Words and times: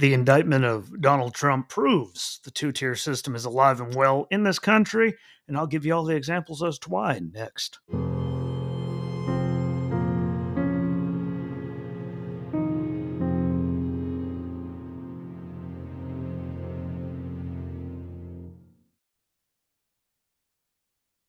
The 0.00 0.14
indictment 0.14 0.64
of 0.64 1.00
Donald 1.00 1.34
Trump 1.34 1.68
proves 1.68 2.38
the 2.44 2.52
two 2.52 2.70
tier 2.70 2.94
system 2.94 3.34
is 3.34 3.44
alive 3.44 3.80
and 3.80 3.92
well 3.96 4.28
in 4.30 4.44
this 4.44 4.60
country, 4.60 5.16
and 5.48 5.58
I'll 5.58 5.66
give 5.66 5.84
you 5.84 5.92
all 5.92 6.04
the 6.04 6.14
examples 6.14 6.62
as 6.62 6.78
to 6.78 6.88
why 6.88 7.18
next. 7.18 7.80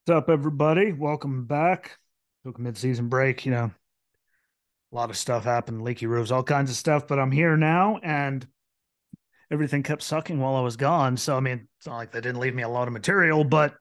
What's 0.05 0.15
up, 0.15 0.29
everybody? 0.29 0.93
Welcome 0.93 1.47
back. 1.47 1.97
Took 2.45 2.59
a 2.59 2.61
mid-season 2.61 3.09
break, 3.09 3.47
you 3.47 3.51
know. 3.51 3.71
A 4.91 4.95
lot 4.95 5.09
of 5.09 5.17
stuff 5.17 5.43
happened, 5.43 5.81
leaky 5.81 6.05
roofs, 6.05 6.29
all 6.29 6.43
kinds 6.43 6.69
of 6.69 6.77
stuff, 6.77 7.07
but 7.07 7.17
I'm 7.17 7.31
here 7.31 7.57
now 7.57 7.99
and 8.03 8.47
everything 9.51 9.83
kept 9.83 10.03
sucking 10.03 10.39
while 10.39 10.55
I 10.55 10.61
was 10.61 10.77
gone. 10.77 11.17
So, 11.17 11.35
I 11.35 11.39
mean, 11.39 11.67
it's 11.77 11.87
not 11.87 11.97
like 11.97 12.11
they 12.11 12.21
didn't 12.21 12.39
leave 12.39 12.55
me 12.55 12.63
a 12.63 12.69
lot 12.69 12.87
of 12.87 12.93
material, 12.93 13.43
but 13.43 13.73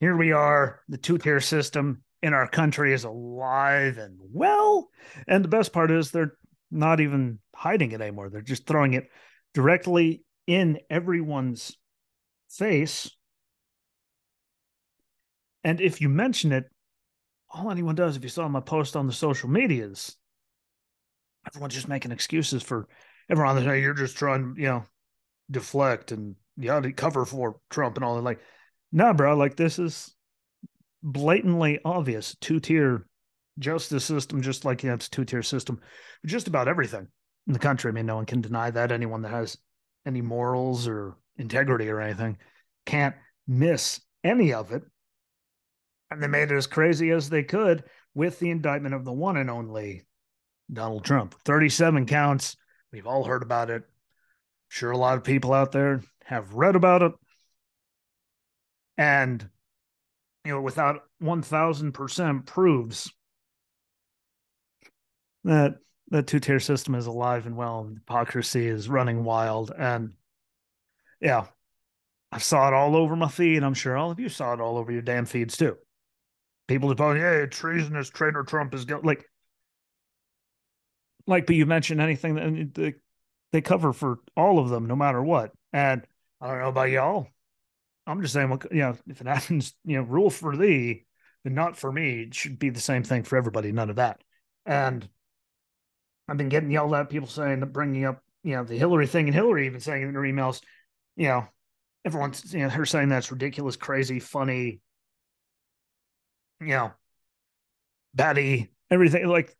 here 0.00 0.16
we 0.16 0.32
are. 0.32 0.80
The 0.88 0.98
two 0.98 1.18
tier 1.18 1.40
system 1.40 2.02
in 2.22 2.34
our 2.34 2.48
country 2.48 2.92
is 2.92 3.04
alive 3.04 3.98
and 3.98 4.18
well. 4.20 4.88
And 5.28 5.44
the 5.44 5.48
best 5.48 5.72
part 5.72 5.90
is 5.90 6.10
they're 6.10 6.34
not 6.70 7.00
even 7.00 7.38
hiding 7.54 7.92
it 7.92 8.00
anymore. 8.00 8.30
They're 8.30 8.40
just 8.40 8.66
throwing 8.66 8.94
it 8.94 9.08
directly 9.54 10.22
in 10.46 10.78
everyone's 10.90 11.76
face. 12.50 13.10
And 15.64 15.80
if 15.80 16.00
you 16.00 16.08
mention 16.08 16.52
it, 16.52 16.64
all 17.50 17.70
anyone 17.70 17.94
does, 17.94 18.16
if 18.16 18.22
you 18.22 18.28
saw 18.28 18.48
my 18.48 18.60
post 18.60 18.96
on 18.96 19.06
the 19.06 19.12
social 19.12 19.48
medias, 19.48 20.16
everyone's 21.46 21.74
just 21.74 21.88
making 21.88 22.10
excuses 22.10 22.62
for 22.62 22.88
everyone. 23.30 23.62
You're 23.62 23.94
just 23.94 24.16
trying, 24.16 24.54
you 24.56 24.66
know, 24.66 24.84
deflect 25.50 26.12
and 26.12 26.36
to 26.60 26.92
cover 26.92 27.24
for 27.24 27.56
Trump 27.70 27.96
and 27.96 28.04
all 28.04 28.16
that. 28.16 28.22
Like, 28.22 28.40
nah, 28.92 29.12
bro, 29.12 29.36
like 29.36 29.56
this 29.56 29.78
is 29.78 30.14
blatantly 31.02 31.80
obvious 31.84 32.36
two 32.40 32.60
tier 32.60 33.06
justice 33.58 34.04
system, 34.04 34.42
just 34.42 34.64
like 34.64 34.82
yeah, 34.82 34.94
it's 34.94 35.08
two 35.08 35.24
tier 35.24 35.42
system, 35.42 35.80
just 36.26 36.48
about 36.48 36.68
everything 36.68 37.08
in 37.46 37.52
the 37.52 37.58
country. 37.58 37.90
I 37.90 37.92
mean, 37.92 38.06
no 38.06 38.16
one 38.16 38.26
can 38.26 38.40
deny 38.40 38.70
that. 38.70 38.92
Anyone 38.92 39.22
that 39.22 39.30
has 39.32 39.56
any 40.06 40.20
morals 40.20 40.88
or 40.88 41.16
integrity 41.36 41.88
or 41.88 42.00
anything 42.00 42.38
can't 42.86 43.14
miss 43.46 44.00
any 44.24 44.52
of 44.52 44.72
it. 44.72 44.82
And 46.10 46.22
they 46.22 46.26
made 46.26 46.50
it 46.50 46.56
as 46.56 46.66
crazy 46.66 47.10
as 47.10 47.30
they 47.30 47.42
could 47.42 47.84
with 48.14 48.38
the 48.38 48.50
indictment 48.50 48.94
of 48.94 49.04
the 49.04 49.12
one 49.12 49.36
and 49.36 49.50
only 49.50 50.04
Donald 50.70 51.04
Trump. 51.04 51.34
37 51.44 52.06
counts. 52.06 52.56
We've 52.92 53.06
all 53.06 53.24
heard 53.24 53.42
about 53.42 53.70
it 53.70 53.84
sure 54.72 54.90
a 54.90 54.96
lot 54.96 55.18
of 55.18 55.24
people 55.24 55.52
out 55.52 55.70
there 55.70 56.00
have 56.24 56.54
read 56.54 56.76
about 56.76 57.02
it. 57.02 57.12
And, 58.96 59.46
you 60.46 60.52
know, 60.52 60.62
without 60.62 61.02
1000% 61.20 62.46
proves 62.46 63.12
that 65.44 65.74
that 66.08 66.26
two 66.26 66.40
tier 66.40 66.58
system 66.58 66.94
is 66.94 67.06
alive 67.06 67.44
and 67.44 67.54
well, 67.54 67.80
and 67.80 67.98
hypocrisy 67.98 68.66
is 68.66 68.88
running 68.88 69.24
wild. 69.24 69.72
And 69.76 70.14
yeah, 71.20 71.46
I 72.30 72.38
saw 72.38 72.68
it 72.68 72.74
all 72.74 72.96
over 72.96 73.14
my 73.14 73.28
feed. 73.28 73.62
I'm 73.62 73.74
sure 73.74 73.94
all 73.94 74.10
of 74.10 74.20
you 74.20 74.30
saw 74.30 74.54
it 74.54 74.60
all 74.60 74.78
over 74.78 74.90
your 74.90 75.02
damn 75.02 75.26
feeds 75.26 75.56
too. 75.58 75.76
People 76.66 76.90
are 76.90 76.94
going, 76.94 77.18
"Hey, 77.18 77.46
treasonous 77.46 78.08
traitor 78.08 78.42
Trump 78.42 78.72
is 78.72 78.86
going 78.86 79.04
like, 79.04 79.26
like." 81.26 81.44
But 81.46 81.56
you 81.56 81.66
mentioned 81.66 82.00
anything 82.00 82.70
that 82.72 83.01
they 83.52 83.60
cover 83.60 83.92
for 83.92 84.18
all 84.36 84.58
of 84.58 84.70
them, 84.70 84.86
no 84.86 84.96
matter 84.96 85.22
what. 85.22 85.52
And 85.72 86.02
I 86.40 86.48
don't 86.48 86.58
know 86.58 86.68
about 86.68 86.90
y'all. 86.90 87.28
I'm 88.06 88.20
just 88.22 88.34
saying, 88.34 88.60
you 88.72 88.78
know, 88.78 88.96
if 89.06 89.20
it 89.20 89.26
happens, 89.26 89.74
you 89.84 89.98
know, 89.98 90.02
rule 90.02 90.30
for 90.30 90.56
thee, 90.56 91.04
then 91.44 91.54
not 91.54 91.76
for 91.76 91.92
me. 91.92 92.22
It 92.22 92.34
should 92.34 92.58
be 92.58 92.70
the 92.70 92.80
same 92.80 93.04
thing 93.04 93.22
for 93.22 93.36
everybody. 93.36 93.70
None 93.70 93.90
of 93.90 93.96
that. 93.96 94.20
And 94.66 95.08
I've 96.28 96.36
been 96.36 96.48
getting 96.48 96.70
yelled 96.70 96.94
at, 96.94 97.10
people 97.10 97.28
saying 97.28 97.60
that 97.60 97.66
bringing 97.66 98.04
up, 98.04 98.22
you 98.42 98.56
know, 98.56 98.64
the 98.64 98.76
Hillary 98.76 99.06
thing, 99.06 99.26
and 99.26 99.34
Hillary 99.34 99.66
even 99.66 99.80
saying 99.80 100.02
in 100.02 100.14
her 100.14 100.20
emails, 100.22 100.62
you 101.16 101.28
know, 101.28 101.46
everyone's, 102.04 102.52
you 102.52 102.60
know, 102.60 102.68
her 102.68 102.86
saying 102.86 103.08
that's 103.08 103.30
ridiculous, 103.30 103.76
crazy, 103.76 104.18
funny, 104.18 104.80
you 106.60 106.68
know, 106.68 106.92
batty, 108.14 108.70
everything. 108.90 109.26
Like, 109.26 109.54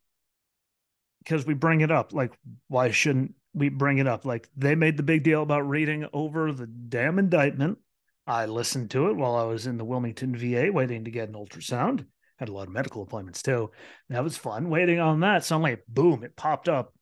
because 1.18 1.46
we 1.46 1.54
bring 1.54 1.80
it 1.80 1.92
up. 1.92 2.12
Like, 2.12 2.32
why 2.66 2.90
shouldn't 2.90 3.34
we 3.54 3.68
bring 3.68 3.98
it 3.98 4.06
up. 4.06 4.24
Like 4.24 4.48
they 4.56 4.74
made 4.74 4.96
the 4.96 5.02
big 5.02 5.22
deal 5.22 5.42
about 5.42 5.68
reading 5.68 6.06
over 6.12 6.52
the 6.52 6.66
damn 6.66 7.18
indictment. 7.18 7.78
I 8.26 8.46
listened 8.46 8.90
to 8.92 9.08
it 9.08 9.16
while 9.16 9.34
I 9.34 9.44
was 9.44 9.66
in 9.66 9.78
the 9.78 9.84
Wilmington 9.84 10.36
VA 10.36 10.70
waiting 10.72 11.04
to 11.04 11.10
get 11.10 11.28
an 11.28 11.34
ultrasound. 11.34 12.06
Had 12.36 12.48
a 12.48 12.52
lot 12.52 12.66
of 12.66 12.72
medical 12.72 13.02
appointments 13.02 13.42
too. 13.42 13.70
That 14.08 14.24
was 14.24 14.36
fun 14.36 14.70
waiting 14.70 15.00
on 15.00 15.20
that. 15.20 15.44
Suddenly, 15.44 15.78
boom, 15.88 16.24
it 16.24 16.36
popped 16.36 16.68
up. 16.68 16.94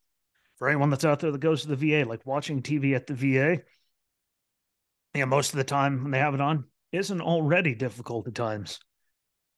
For 0.59 0.69
anyone 0.69 0.91
that's 0.91 1.06
out 1.06 1.21
there 1.21 1.31
that 1.31 1.41
goes 1.41 1.62
to 1.62 1.75
the 1.75 1.77
VA, 1.77 2.06
like 2.06 2.27
watching 2.27 2.61
TV 2.61 2.94
at 2.94 3.06
the 3.06 3.15
VA, 3.15 3.62
you 5.15 5.21
know, 5.21 5.27
most 5.27 5.53
of 5.53 5.56
the 5.56 5.65
time 5.65 6.03
when 6.03 6.11
they 6.11 6.19
have 6.19 6.34
it 6.34 6.41
on, 6.41 6.65
isn't 6.93 7.22
already 7.22 7.75
difficult 7.75 8.27
at 8.28 8.34
times. 8.34 8.78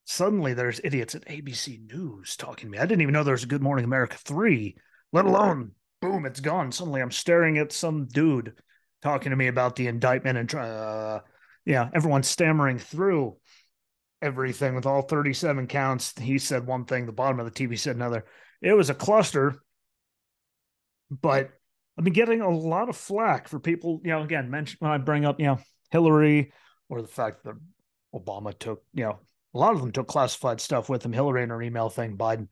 Suddenly, 0.04 0.54
there's 0.54 0.80
idiots 0.84 1.14
at 1.14 1.26
ABC 1.26 1.92
News 1.92 2.36
talking 2.36 2.68
to 2.68 2.70
me. 2.70 2.78
I 2.78 2.86
didn't 2.86 3.02
even 3.02 3.12
know 3.12 3.24
there 3.24 3.32
was 3.32 3.44
a 3.44 3.48
Good 3.48 3.62
Morning 3.62 3.84
America 3.84 4.16
3, 4.16 4.76
let 5.12 5.24
alone 5.24 5.72
boom, 6.02 6.26
it's 6.26 6.40
gone. 6.40 6.70
Suddenly 6.72 7.00
I'm 7.00 7.12
staring 7.12 7.56
at 7.56 7.72
some 7.72 8.06
dude 8.06 8.54
talking 9.02 9.30
to 9.30 9.36
me 9.36 9.46
about 9.46 9.76
the 9.76 9.86
indictment 9.86 10.36
and 10.36 10.54
uh, 10.54 11.20
yeah, 11.64 11.88
everyone's 11.94 12.28
stammering 12.28 12.78
through 12.78 13.36
everything 14.20 14.74
with 14.74 14.84
all 14.84 15.02
37 15.02 15.68
counts. 15.68 16.18
He 16.18 16.38
said 16.38 16.66
one 16.66 16.84
thing, 16.84 17.06
the 17.06 17.12
bottom 17.12 17.40
of 17.40 17.46
the 17.46 17.52
TV 17.52 17.78
said 17.78 17.96
another. 17.96 18.24
It 18.60 18.74
was 18.74 18.90
a 18.90 18.94
cluster, 18.94 19.54
but 21.10 21.50
I've 21.96 22.04
been 22.04 22.12
getting 22.12 22.40
a 22.40 22.50
lot 22.50 22.88
of 22.88 22.96
flack 22.96 23.48
for 23.48 23.60
people, 23.60 24.00
you 24.04 24.10
know, 24.10 24.22
again, 24.22 24.50
mention 24.50 24.78
when 24.80 24.90
I 24.90 24.98
bring 24.98 25.24
up, 25.24 25.38
you 25.38 25.46
know, 25.46 25.58
Hillary 25.90 26.52
or 26.88 27.00
the 27.00 27.08
fact 27.08 27.44
that 27.44 27.54
Obama 28.14 28.58
took, 28.58 28.82
you 28.92 29.04
know, 29.04 29.20
a 29.54 29.58
lot 29.58 29.74
of 29.74 29.80
them 29.80 29.92
took 29.92 30.08
classified 30.08 30.60
stuff 30.60 30.88
with 30.88 31.04
him, 31.04 31.12
Hillary 31.12 31.42
and 31.42 31.52
her 31.52 31.62
email 31.62 31.90
thing, 31.90 32.16
Biden. 32.16 32.48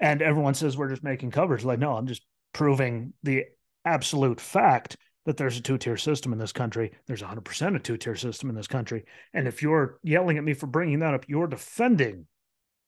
And 0.00 0.22
everyone 0.22 0.54
says 0.54 0.76
we're 0.76 0.88
just 0.88 1.02
making 1.02 1.32
coverage. 1.32 1.64
Like, 1.64 1.78
no, 1.78 1.96
I'm 1.96 2.06
just 2.06 2.22
proving 2.54 3.12
the 3.22 3.44
absolute 3.84 4.40
fact 4.40 4.96
that 5.26 5.36
there's 5.36 5.58
a 5.58 5.62
two 5.62 5.76
tier 5.76 5.96
system 5.98 6.32
in 6.32 6.38
this 6.38 6.52
country. 6.52 6.92
There's 7.06 7.22
100% 7.22 7.76
a 7.76 7.78
two 7.78 7.98
tier 7.98 8.16
system 8.16 8.48
in 8.48 8.56
this 8.56 8.66
country. 8.66 9.04
And 9.34 9.46
if 9.46 9.62
you're 9.62 9.98
yelling 10.02 10.38
at 10.38 10.44
me 10.44 10.54
for 10.54 10.66
bringing 10.66 11.00
that 11.00 11.12
up, 11.12 11.28
you're 11.28 11.46
defending 11.46 12.26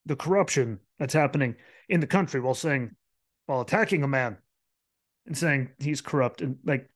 the 0.07 0.17
corruption 0.17 0.81
that's 0.99 1.15
happening 1.15 1.57
in 1.89 2.01
the 2.01 2.07
country 2.07 2.41
while 2.41 2.55
saying, 2.55 2.93
while 3.47 3.61
attacking 3.61 4.03
a 4.03 4.09
man 4.09 4.39
and 5.27 5.37
saying 5.37 5.71
he's 5.79 6.01
corrupt. 6.01 6.41
And 6.41 6.59
like, 6.65 6.89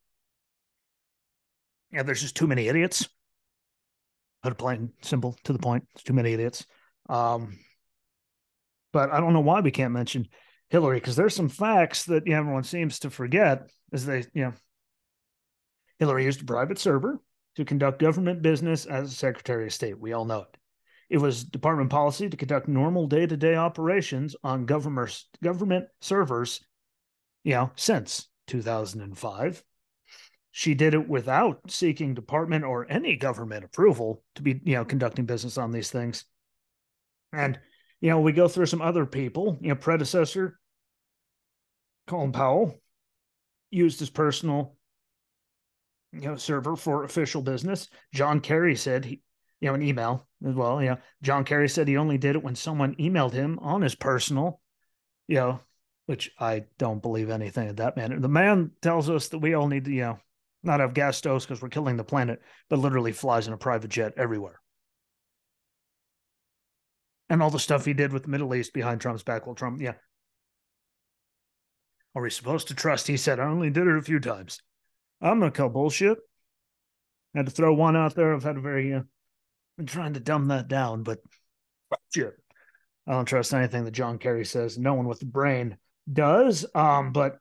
yeah, 1.90 2.02
there's 2.02 2.22
just 2.22 2.36
too 2.36 2.46
many 2.46 2.68
idiots. 2.68 3.08
Put 4.42 4.52
it 4.52 4.58
plain, 4.58 4.92
simple, 5.02 5.36
to 5.44 5.52
the 5.52 5.58
point. 5.58 5.84
It's 5.94 6.04
too 6.04 6.12
many 6.12 6.32
idiots. 6.32 6.64
Um, 7.08 7.58
but 8.92 9.10
I 9.10 9.20
don't 9.20 9.32
know 9.32 9.40
why 9.40 9.60
we 9.60 9.70
can't 9.70 9.92
mention 9.92 10.28
Hillary 10.70 10.98
because 10.98 11.16
there's 11.16 11.34
some 11.34 11.48
facts 11.48 12.04
that 12.04 12.26
you 12.26 12.32
know, 12.32 12.40
everyone 12.40 12.64
seems 12.64 13.00
to 13.00 13.10
forget 13.10 13.70
as 13.92 14.06
they, 14.06 14.24
you 14.32 14.44
know, 14.44 14.52
Hillary 15.98 16.24
used 16.24 16.42
a 16.42 16.44
private 16.44 16.78
server 16.78 17.20
to 17.56 17.64
conduct 17.64 18.00
government 18.00 18.40
business 18.40 18.86
as 18.86 19.16
Secretary 19.16 19.66
of 19.66 19.72
State. 19.72 19.98
We 19.98 20.12
all 20.12 20.24
know 20.24 20.42
it. 20.42 20.56
It 21.10 21.18
was 21.18 21.42
department 21.42 21.90
policy 21.90 22.28
to 22.28 22.36
conduct 22.36 22.68
normal 22.68 23.08
day 23.08 23.26
to 23.26 23.36
day 23.36 23.56
operations 23.56 24.36
on 24.44 24.64
government 24.64 25.24
government 25.42 25.86
servers, 26.00 26.64
you 27.42 27.54
know, 27.54 27.72
since 27.74 28.28
2005. 28.46 29.64
She 30.52 30.74
did 30.74 30.94
it 30.94 31.08
without 31.08 31.68
seeking 31.68 32.14
department 32.14 32.64
or 32.64 32.86
any 32.88 33.16
government 33.16 33.64
approval 33.64 34.22
to 34.36 34.42
be, 34.42 34.60
you 34.64 34.76
know, 34.76 34.84
conducting 34.84 35.24
business 35.26 35.58
on 35.58 35.72
these 35.72 35.90
things. 35.90 36.24
And, 37.32 37.58
you 38.00 38.10
know, 38.10 38.20
we 38.20 38.32
go 38.32 38.46
through 38.46 38.66
some 38.66 38.82
other 38.82 39.04
people, 39.04 39.58
you 39.60 39.70
know, 39.70 39.76
predecessor 39.76 40.59
Colin 42.10 42.32
Powell 42.32 42.74
used 43.70 44.00
his 44.00 44.10
personal 44.10 44.74
you 46.12 46.22
know 46.22 46.34
server 46.34 46.74
for 46.74 47.04
official 47.04 47.40
business. 47.40 47.88
John 48.12 48.40
Kerry 48.40 48.74
said 48.74 49.04
he 49.04 49.22
you 49.60 49.68
know 49.68 49.74
an 49.74 49.82
email 49.82 50.26
as 50.44 50.56
well. 50.56 50.82
You 50.82 50.90
know, 50.90 50.98
John 51.22 51.44
Kerry 51.44 51.68
said 51.68 51.86
he 51.86 51.96
only 51.96 52.18
did 52.18 52.34
it 52.34 52.42
when 52.42 52.56
someone 52.56 52.96
emailed 52.96 53.32
him 53.32 53.60
on 53.60 53.82
his 53.82 53.94
personal, 53.94 54.60
you 55.28 55.36
know, 55.36 55.60
which 56.06 56.32
I 56.36 56.64
don't 56.78 57.00
believe 57.00 57.30
anything 57.30 57.68
of 57.68 57.76
that 57.76 57.96
man. 57.96 58.20
The 58.20 58.28
man 58.28 58.72
tells 58.82 59.08
us 59.08 59.28
that 59.28 59.38
we 59.38 59.54
all 59.54 59.68
need 59.68 59.84
to, 59.84 59.92
you 59.92 60.02
know, 60.02 60.18
not 60.64 60.80
have 60.80 60.94
gas 60.94 61.16
stoves 61.16 61.46
because 61.46 61.62
we're 61.62 61.68
killing 61.68 61.96
the 61.96 62.02
planet, 62.02 62.42
but 62.68 62.80
literally 62.80 63.12
flies 63.12 63.46
in 63.46 63.52
a 63.52 63.56
private 63.56 63.90
jet 63.90 64.14
everywhere. 64.16 64.60
And 67.28 67.40
all 67.40 67.50
the 67.50 67.60
stuff 67.60 67.84
he 67.84 67.92
did 67.92 68.12
with 68.12 68.24
the 68.24 68.30
Middle 68.30 68.52
East 68.52 68.72
behind 68.72 69.00
Trump's 69.00 69.22
back 69.22 69.46
while 69.46 69.54
Trump, 69.54 69.80
yeah, 69.80 69.94
are 72.14 72.22
we 72.22 72.30
supposed 72.30 72.68
to 72.68 72.74
trust? 72.74 73.06
He 73.06 73.16
said, 73.16 73.38
I 73.38 73.44
only 73.44 73.70
did 73.70 73.86
it 73.86 73.96
a 73.96 74.02
few 74.02 74.20
times. 74.20 74.60
I'm 75.20 75.38
gonna 75.38 75.50
call 75.50 75.68
bullshit. 75.68 76.18
I 77.34 77.38
Had 77.38 77.46
to 77.46 77.52
throw 77.52 77.72
one 77.72 77.96
out 77.96 78.14
there. 78.14 78.34
I've 78.34 78.42
had 78.42 78.56
a 78.56 78.60
very 78.60 78.94
uh, 78.94 79.02
been 79.76 79.86
trying 79.86 80.14
to 80.14 80.20
dumb 80.20 80.48
that 80.48 80.68
down, 80.68 81.02
but 81.02 81.20
shit. 82.12 82.34
I 83.06 83.12
don't 83.12 83.24
trust 83.24 83.54
anything 83.54 83.84
that 83.84 83.92
John 83.92 84.18
Kerry 84.18 84.44
says. 84.44 84.78
No 84.78 84.94
one 84.94 85.06
with 85.06 85.22
a 85.22 85.26
brain 85.26 85.78
does. 86.12 86.66
Um, 86.74 87.12
but 87.12 87.38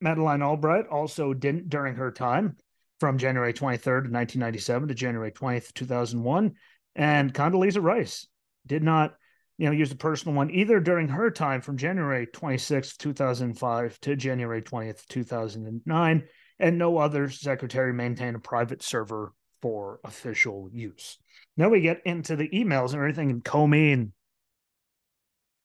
Madeleine 0.00 0.42
Albright 0.42 0.86
also 0.88 1.32
didn't 1.32 1.68
during 1.68 1.96
her 1.96 2.12
time 2.12 2.56
from 3.00 3.18
January 3.18 3.52
23rd, 3.52 4.10
1997 4.10 4.88
to 4.88 4.94
January 4.94 5.32
20th, 5.32 5.72
2001. 5.72 6.54
And 6.94 7.32
Condoleezza 7.32 7.82
Rice 7.82 8.26
did 8.66 8.82
not, 8.82 9.14
you 9.60 9.66
know, 9.66 9.72
use 9.72 9.92
a 9.92 9.96
personal 9.96 10.34
one 10.34 10.50
either 10.50 10.80
during 10.80 11.06
her 11.06 11.30
time 11.30 11.60
from 11.60 11.76
January 11.76 12.26
26th, 12.26 12.96
2005 12.96 14.00
to 14.00 14.16
January 14.16 14.62
20th, 14.62 15.06
2009. 15.08 16.24
And 16.58 16.78
no 16.78 16.96
other 16.96 17.28
secretary 17.28 17.92
maintained 17.92 18.36
a 18.36 18.40
private 18.40 18.82
server 18.82 19.34
for 19.60 20.00
official 20.02 20.70
use. 20.72 21.18
Now 21.58 21.68
we 21.68 21.82
get 21.82 22.00
into 22.06 22.36
the 22.36 22.48
emails 22.48 22.94
and 22.94 23.00
everything, 23.00 23.30
and 23.30 23.44
Comey 23.44 23.92
and 23.92 24.12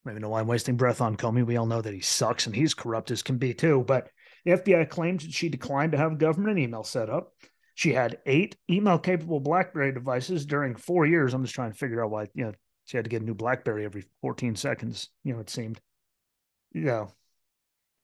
maybe 0.04 0.20
know 0.20 0.28
why 0.28 0.42
I'm 0.42 0.48
wasting 0.48 0.76
breath 0.76 1.00
on 1.00 1.16
Comey. 1.16 1.46
We 1.46 1.56
all 1.56 1.66
know 1.66 1.82
that 1.82 1.94
he 1.94 2.02
sucks 2.02 2.48
and 2.48 2.56
he's 2.56 2.74
corrupt 2.74 3.12
as 3.12 3.24
can 3.24 3.38
be 3.38 3.54
too. 3.54 3.86
But 3.88 4.10
the 4.44 4.52
FBI 4.52 4.90
claimed 4.90 5.22
that 5.22 5.32
she 5.32 5.48
declined 5.48 5.94
to 5.94 5.98
have 5.98 6.18
government 6.18 6.60
email 6.60 6.84
set 6.84 7.10
up. 7.10 7.32
She 7.76 7.94
had 7.94 8.20
eight 8.26 8.58
email 8.70 9.00
capable 9.00 9.40
BlackBerry 9.40 9.94
devices 9.94 10.46
during 10.46 10.76
four 10.76 11.06
years. 11.06 11.34
I'm 11.34 11.44
just 11.44 11.56
trying 11.56 11.72
to 11.72 11.78
figure 11.78 12.04
out 12.04 12.12
why, 12.12 12.28
you 12.34 12.44
know, 12.44 12.54
she 12.86 12.98
had 12.98 13.04
to 13.06 13.10
get 13.10 13.22
a 13.22 13.26
new 13.26 13.34
BlackBerry 13.34 13.84
every 13.84 14.06
14 14.22 14.56
seconds, 14.56 15.10
you 15.24 15.34
know, 15.34 15.40
it 15.40 15.50
seemed. 15.50 15.82
You 16.72 16.82
know, 16.82 17.12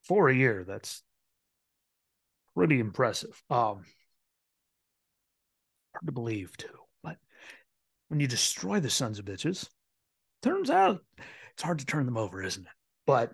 for 0.07 0.30
a 0.30 0.36
year, 0.36 0.63
that's 0.66 1.04
pretty 2.56 2.80
impressive. 2.80 3.42
Um, 3.50 3.86
hard 5.94 6.06
to 6.06 6.12
believe 6.12 6.56
too. 6.57 6.68
But 7.04 7.18
when 8.07 8.19
you 8.19 8.28
destroy 8.28 8.80
the 8.80 8.89
sons 8.89 9.19
of 9.19 9.25
bitches, 9.25 9.68
turns 10.42 10.69
out 10.69 11.01
it's 11.54 11.63
hard 11.63 11.80
to 11.80 11.86
turn 11.86 12.06
them 12.06 12.18
over, 12.18 12.42
isn't 12.42 12.63
it? 12.63 12.72
But 13.06 13.34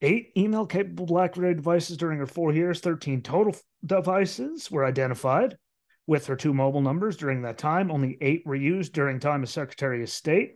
eight 0.00 0.32
email 0.36 0.66
capable 0.66 1.06
BlackBerry 1.06 1.54
devices 1.54 1.96
during 1.96 2.18
her 2.18 2.26
four 2.26 2.52
years, 2.52 2.80
13 2.80 3.22
total 3.22 3.54
devices 3.84 4.70
were 4.70 4.84
identified 4.84 5.56
with 6.06 6.26
her 6.26 6.36
two 6.36 6.52
mobile 6.52 6.80
numbers 6.80 7.16
during 7.16 7.42
that 7.42 7.58
time. 7.58 7.90
Only 7.90 8.18
eight 8.20 8.42
were 8.44 8.54
used 8.54 8.92
during 8.92 9.18
time 9.18 9.42
as 9.42 9.50
Secretary 9.50 10.02
of 10.02 10.10
State. 10.10 10.54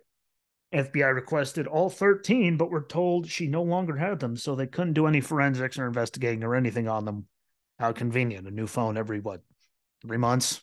FBI 0.75 1.15
requested 1.15 1.67
all 1.67 1.89
13, 1.89 2.59
but 2.59 2.71
were 2.71 2.83
told 2.83 3.27
she 3.27 3.47
no 3.47 3.63
longer 3.63 3.97
had 3.97 4.21
them, 4.21 4.37
so 4.37 4.55
they 4.55 4.67
couldn't 4.67 4.93
do 4.93 5.07
any 5.07 5.21
forensics 5.21 5.79
or 5.79 5.87
investigating 5.87 6.45
or 6.45 6.55
anything 6.55 6.89
on 6.89 7.07
them. 7.07 7.27
How 7.79 7.93
convenient. 7.93 8.47
A 8.47 8.51
new 8.51 8.67
phone 8.67 8.99
every 8.99 9.21
what? 9.21 9.41
Three 10.03 10.19
months? 10.19 10.61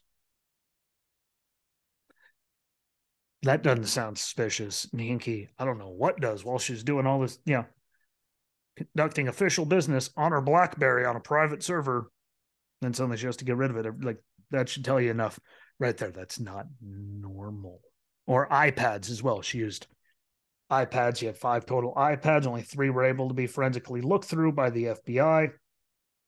That 3.43 3.63
doesn't 3.63 3.85
sound 3.85 4.17
suspicious. 4.17 4.87
Hinky, 4.93 5.47
I 5.57 5.65
don't 5.65 5.77
know 5.77 5.89
what 5.89 6.19
does 6.19 6.43
while 6.43 6.59
she's 6.59 6.83
doing 6.83 7.07
all 7.07 7.19
this, 7.19 7.39
you 7.45 7.53
know, 7.53 7.65
conducting 8.75 9.27
official 9.27 9.65
business 9.65 10.09
on 10.17 10.31
her 10.31 10.41
BlackBerry 10.41 11.05
on 11.05 11.15
a 11.15 11.19
private 11.19 11.63
server, 11.63 12.11
then 12.81 12.93
suddenly 12.93 13.17
she 13.17 13.25
has 13.25 13.37
to 13.37 13.45
get 13.45 13.55
rid 13.55 13.71
of 13.71 13.77
it. 13.77 14.03
Like 14.03 14.17
that 14.55 14.69
should 14.69 14.85
tell 14.85 14.99
you 14.99 15.11
enough 15.11 15.39
right 15.79 15.95
there. 15.95 16.11
That's 16.11 16.39
not 16.39 16.67
normal. 16.81 17.81
Or 18.27 18.49
iPads 18.49 19.09
as 19.09 19.21
well. 19.21 19.41
She 19.41 19.59
used 19.59 19.87
iPads. 20.71 21.21
You 21.21 21.27
had 21.27 21.37
five 21.37 21.65
total 21.65 21.93
iPads. 21.95 22.47
Only 22.47 22.63
three 22.63 22.89
were 22.89 23.05
able 23.05 23.27
to 23.27 23.33
be 23.33 23.47
forensically 23.47 24.01
looked 24.01 24.25
through 24.25 24.53
by 24.53 24.69
the 24.69 24.85
FBI. 24.85 25.51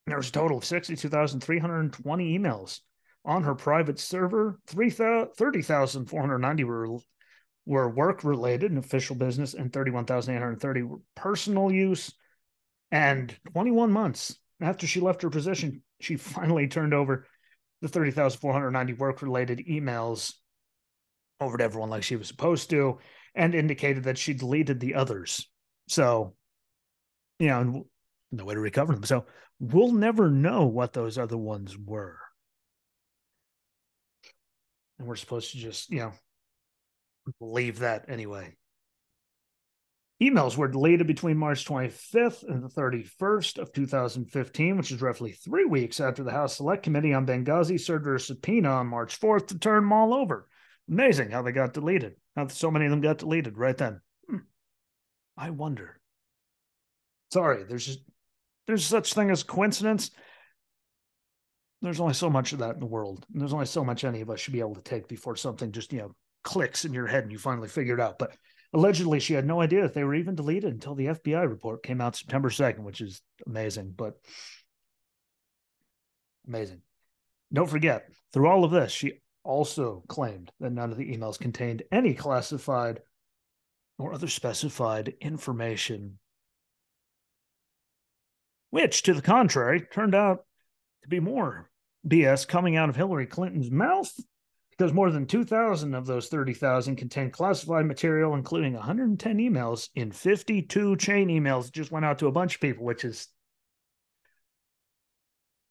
There 0.06 0.16
was 0.16 0.28
a 0.28 0.32
total 0.32 0.58
of 0.58 0.64
62,320 0.64 2.38
emails 2.38 2.80
on 3.24 3.42
her 3.42 3.54
private 3.54 3.98
server. 3.98 4.58
30,490 4.66 6.64
were 6.64 6.98
were 7.66 7.90
work 7.90 8.24
related 8.24 8.70
and 8.70 8.82
official 8.82 9.14
business, 9.14 9.52
and 9.52 9.70
31,830 9.70 10.82
were 10.82 11.00
personal 11.14 11.70
use. 11.70 12.12
And 12.90 13.36
21 13.52 13.92
months 13.92 14.38
after 14.60 14.86
she 14.86 15.00
left 15.00 15.20
her 15.20 15.28
position, 15.28 15.82
she 16.00 16.16
finally 16.18 16.68
turned 16.68 16.94
over 16.94 17.26
the 17.80 17.88
30,490 17.88 18.92
work 18.94 19.22
related 19.22 19.66
emails 19.68 20.34
over 21.40 21.56
to 21.56 21.64
everyone 21.64 21.90
like 21.90 22.02
she 22.02 22.16
was 22.16 22.28
supposed 22.28 22.70
to 22.70 22.98
and 23.34 23.54
indicated 23.54 24.04
that 24.04 24.18
she 24.18 24.34
deleted 24.34 24.80
the 24.80 24.94
others. 24.94 25.48
So, 25.86 26.34
you 27.38 27.48
know, 27.48 27.86
no 28.32 28.44
way 28.44 28.54
to 28.54 28.60
recover 28.60 28.92
them. 28.92 29.04
So 29.04 29.26
we'll 29.60 29.92
never 29.92 30.30
know 30.30 30.66
what 30.66 30.92
those 30.92 31.18
other 31.18 31.36
ones 31.36 31.76
were. 31.78 32.18
And 34.98 35.06
we're 35.06 35.16
supposed 35.16 35.52
to 35.52 35.58
just, 35.58 35.90
you 35.90 36.00
know, 36.00 36.12
believe 37.38 37.78
that 37.78 38.06
anyway. 38.08 38.57
Emails 40.20 40.56
were 40.56 40.66
deleted 40.66 41.06
between 41.06 41.36
March 41.36 41.64
25th 41.64 42.42
and 42.42 42.62
the 42.62 42.68
31st 42.68 43.58
of 43.58 43.72
2015, 43.72 44.76
which 44.76 44.90
is 44.90 45.00
roughly 45.00 45.30
three 45.30 45.64
weeks 45.64 46.00
after 46.00 46.24
the 46.24 46.32
House 46.32 46.56
Select 46.56 46.82
Committee 46.82 47.14
on 47.14 47.24
Benghazi 47.24 47.78
served 47.78 48.06
a 48.08 48.18
subpoena 48.18 48.68
on 48.68 48.88
March 48.88 49.20
4th 49.20 49.46
to 49.48 49.58
turn 49.58 49.84
them 49.84 49.92
all 49.92 50.12
over. 50.12 50.48
Amazing 50.90 51.30
how 51.30 51.42
they 51.42 51.52
got 51.52 51.72
deleted. 51.72 52.16
How 52.34 52.48
so 52.48 52.70
many 52.70 52.86
of 52.86 52.90
them 52.90 53.00
got 53.00 53.18
deleted 53.18 53.56
right 53.56 53.76
then. 53.76 54.00
Hmm. 54.28 54.38
I 55.36 55.50
wonder. 55.50 56.00
Sorry, 57.30 57.62
there's 57.62 57.86
just 57.86 58.00
there's 58.66 58.84
such 58.84 59.14
thing 59.14 59.30
as 59.30 59.42
coincidence. 59.42 60.10
There's 61.80 62.00
only 62.00 62.14
so 62.14 62.28
much 62.28 62.52
of 62.52 62.58
that 62.58 62.74
in 62.74 62.80
the 62.80 62.86
world. 62.86 63.24
And 63.32 63.40
there's 63.40 63.52
only 63.52 63.66
so 63.66 63.84
much 63.84 64.04
any 64.04 64.20
of 64.20 64.30
us 64.30 64.40
should 64.40 64.52
be 64.52 64.60
able 64.60 64.74
to 64.74 64.82
take 64.82 65.06
before 65.06 65.36
something 65.36 65.70
just, 65.70 65.92
you 65.92 66.00
know, 66.00 66.14
clicks 66.42 66.84
in 66.84 66.92
your 66.92 67.06
head 67.06 67.22
and 67.22 67.32
you 67.32 67.38
finally 67.38 67.68
figure 67.68 67.94
it 67.94 68.00
out. 68.00 68.18
But 68.18 68.32
allegedly 68.72 69.20
she 69.20 69.34
had 69.34 69.46
no 69.46 69.60
idea 69.60 69.82
that 69.82 69.94
they 69.94 70.04
were 70.04 70.14
even 70.14 70.34
deleted 70.34 70.72
until 70.72 70.94
the 70.94 71.06
FBI 71.06 71.48
report 71.48 71.82
came 71.82 72.00
out 72.00 72.16
September 72.16 72.50
2nd, 72.50 72.80
which 72.80 73.00
is 73.00 73.22
amazing, 73.46 73.94
but 73.96 74.14
amazing. 76.46 76.82
Don't 77.52 77.70
forget, 77.70 78.04
through 78.32 78.48
all 78.48 78.64
of 78.64 78.70
this, 78.70 78.92
she 78.92 79.20
also 79.42 80.02
claimed 80.08 80.52
that 80.60 80.72
none 80.72 80.90
of 80.90 80.98
the 80.98 81.16
emails 81.16 81.38
contained 81.38 81.82
any 81.90 82.12
classified 82.12 83.00
or 83.98 84.12
other 84.12 84.28
specified 84.28 85.14
information, 85.20 86.18
which, 88.70 89.02
to 89.02 89.14
the 89.14 89.22
contrary, 89.22 89.80
turned 89.80 90.14
out 90.14 90.44
to 91.02 91.08
be 91.08 91.20
more 91.20 91.70
BS 92.06 92.46
coming 92.46 92.76
out 92.76 92.90
of 92.90 92.96
Hillary 92.96 93.26
Clinton's 93.26 93.70
mouth 93.70 94.12
because 94.78 94.92
more 94.92 95.10
than 95.10 95.26
2,000 95.26 95.94
of 95.94 96.06
those 96.06 96.28
30,000 96.28 96.94
contained 96.94 97.32
classified 97.32 97.84
material, 97.84 98.34
including 98.34 98.74
110 98.74 99.38
emails 99.38 99.88
in 99.96 100.12
52 100.12 100.96
chain 100.96 101.28
emails 101.28 101.72
just 101.72 101.90
went 101.90 102.04
out 102.04 102.20
to 102.20 102.28
a 102.28 102.32
bunch 102.32 102.54
of 102.54 102.60
people, 102.60 102.84
which 102.84 103.04
is 103.04 103.26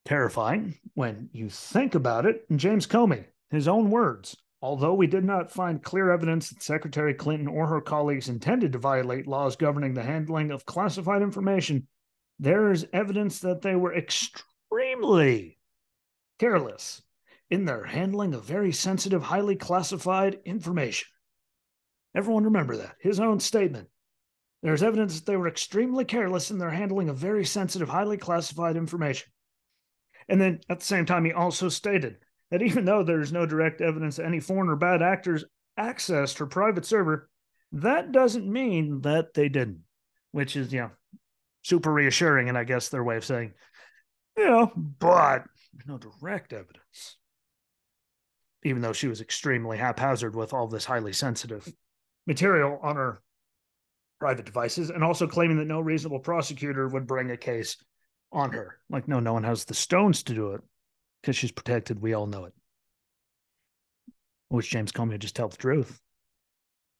terrifying 0.04 0.78
when 0.94 1.30
you 1.32 1.50
think 1.50 1.96
about 1.96 2.26
it. 2.26 2.46
And 2.50 2.60
James 2.60 2.86
Comey, 2.86 3.24
his 3.50 3.70
own 3.70 3.90
words, 3.90 4.36
although 4.62 4.94
we 4.94 5.08
did 5.08 5.24
not 5.24 5.54
find 5.54 5.82
clear 5.82 6.12
evidence 6.12 6.50
that 6.50 6.62
Secretary 6.62 7.14
Clinton 7.14 7.48
or 7.48 7.66
her 7.66 7.82
colleagues 7.82 8.28
intended 8.28 8.74
to 8.74 8.80
violate 8.80 9.26
laws 9.26 9.56
governing 9.56 9.94
the 9.94 10.04
handling 10.04 10.52
of 10.52 10.66
classified 10.66 11.22
information, 11.22 11.88
there 12.40 12.74
is 12.74 12.86
evidence 12.92 13.40
that 13.40 13.62
they 13.62 13.76
were 13.76 13.96
extremely 13.96 15.58
careless 16.40 17.02
in 17.50 17.66
their 17.66 17.86
handling 17.86 18.34
of 18.34 18.44
very 18.44 18.72
sensitive, 18.72 19.24
highly 19.24 19.56
classified 19.56 20.40
information. 20.46 21.08
Everyone 22.16 22.46
remember 22.46 22.78
that. 22.78 22.96
His 23.00 23.20
own 23.20 23.40
statement. 23.40 23.88
There's 24.64 24.84
evidence 24.84 25.16
that 25.16 25.26
they 25.26 25.38
were 25.38 25.48
extremely 25.48 26.04
careless 26.04 26.52
in 26.52 26.58
their 26.58 26.72
handling 26.72 27.10
of 27.10 27.18
very 27.18 27.46
sensitive, 27.46 27.90
highly 27.90 28.18
classified 28.18 28.76
information. 28.76 29.30
And 30.28 30.42
then 30.42 30.60
at 30.70 30.80
the 30.80 30.86
same 30.86 31.06
time, 31.06 31.24
he 31.26 31.32
also 31.32 31.70
stated 31.70 32.18
that 32.52 32.62
even 32.62 32.86
though 32.86 33.04
there's 33.04 33.32
no 33.32 33.46
direct 33.46 33.82
evidence 33.82 34.20
any 34.20 34.40
foreign 34.40 34.70
or 34.70 34.76
bad 34.76 35.02
actors 35.02 35.46
accessed 35.80 36.40
her 36.40 36.48
private 36.48 36.86
server, 36.86 37.30
that 37.72 38.12
doesn't 38.12 38.52
mean 38.52 39.02
that 39.02 39.34
they 39.34 39.48
didn't, 39.48 39.84
which 40.32 40.56
is, 40.56 40.74
you 40.74 40.80
know, 40.80 40.92
super 41.64 41.94
reassuring. 41.94 42.50
And 42.50 42.58
I 42.58 42.64
guess 42.64 42.90
their 42.90 43.04
way 43.04 43.18
of 43.18 43.26
saying, 43.26 43.54
you 44.36 44.46
know, 44.46 44.72
but 44.76 45.44
no 45.86 45.98
direct 45.98 46.52
evidence 46.52 47.18
even 48.68 48.82
though 48.82 48.94
she 48.94 49.08
was 49.08 49.22
extremely 49.22 49.78
haphazard 49.78 50.36
with 50.36 50.54
all 50.54 50.68
this 50.68 50.86
highly 50.86 51.14
sensitive 51.14 51.72
material 52.26 52.80
on 52.84 52.96
her 52.96 53.22
private 54.20 54.46
devices, 54.46 54.90
and 54.90 55.04
also 55.04 55.28
claiming 55.28 55.58
that 55.58 55.66
no 55.66 55.80
reasonable 55.80 56.20
prosecutor 56.20 56.88
would 56.88 57.08
bring 57.08 57.32
a 57.32 57.38
case 57.38 57.78
on 58.32 58.52
her. 58.52 58.80
Like, 58.90 59.08
no, 59.08 59.20
no 59.20 59.34
one 59.34 59.44
has 59.44 59.66
the 59.66 59.74
stones 59.74 60.24
to 60.24 60.34
do 60.34 60.54
it 60.54 60.62
because 61.22 61.36
she's 61.36 61.52
protected. 61.52 62.02
We 62.02 62.14
all 62.14 62.28
know 62.28 62.46
it. 62.46 62.54
Which 64.50 64.70
James 64.70 64.92
Comey 64.92 65.20
just 65.20 65.36
tell 65.36 65.50
the 65.50 65.58
truth. 65.58 66.00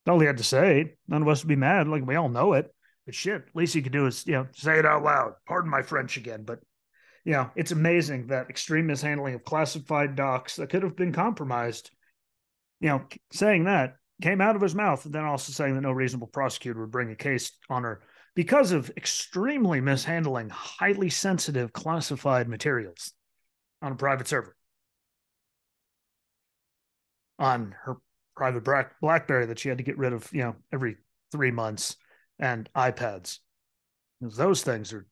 All 0.06 0.20
he 0.20 0.26
had 0.26 0.38
to 0.38 0.44
say. 0.44 0.94
None 1.08 1.22
of 1.22 1.28
us 1.28 1.42
would 1.42 1.48
be 1.48 1.56
mad. 1.56 1.88
Like, 1.88 2.06
we 2.06 2.16
all 2.16 2.28
know 2.28 2.54
it. 2.54 2.72
But 3.04 3.14
shit, 3.14 3.44
least 3.54 3.74
he 3.74 3.82
could 3.82 3.92
do 3.92 4.06
is, 4.06 4.26
you 4.26 4.34
know, 4.34 4.46
say 4.52 4.78
it 4.78 4.86
out 4.86 5.02
loud. 5.02 5.32
Pardon 5.46 5.70
my 5.70 5.82
French 5.82 6.16
again, 6.16 6.44
but 6.44 6.60
know, 7.32 7.50
it's 7.56 7.72
amazing 7.72 8.28
that 8.28 8.48
extreme 8.48 8.86
mishandling 8.86 9.34
of 9.34 9.44
classified 9.44 10.16
docs 10.16 10.56
that 10.56 10.70
could 10.70 10.82
have 10.82 10.96
been 10.96 11.12
compromised, 11.12 11.90
you 12.80 12.88
know, 12.88 13.04
saying 13.32 13.64
that 13.64 13.96
came 14.22 14.40
out 14.40 14.56
of 14.56 14.62
his 14.62 14.74
mouth, 14.74 15.04
and 15.04 15.14
then 15.14 15.24
also 15.24 15.52
saying 15.52 15.74
that 15.74 15.82
no 15.82 15.92
reasonable 15.92 16.26
prosecutor 16.26 16.80
would 16.80 16.90
bring 16.90 17.10
a 17.10 17.16
case 17.16 17.52
on 17.68 17.84
her 17.84 18.00
because 18.34 18.72
of 18.72 18.90
extremely 18.96 19.80
mishandling 19.80 20.48
highly 20.48 21.10
sensitive 21.10 21.72
classified 21.72 22.48
materials 22.48 23.12
on 23.82 23.92
a 23.92 23.96
private 23.96 24.26
server. 24.26 24.56
On 27.38 27.74
her 27.82 27.96
private 28.36 28.64
blackberry 29.00 29.46
that 29.46 29.58
she 29.58 29.68
had 29.68 29.78
to 29.78 29.84
get 29.84 29.98
rid 29.98 30.12
of 30.12 30.28
you 30.32 30.42
know 30.42 30.56
every 30.72 30.96
three 31.30 31.50
months 31.50 31.96
and 32.38 32.68
ipads. 32.74 33.38
Those 34.20 34.62
things 34.62 34.92
are 34.92 35.06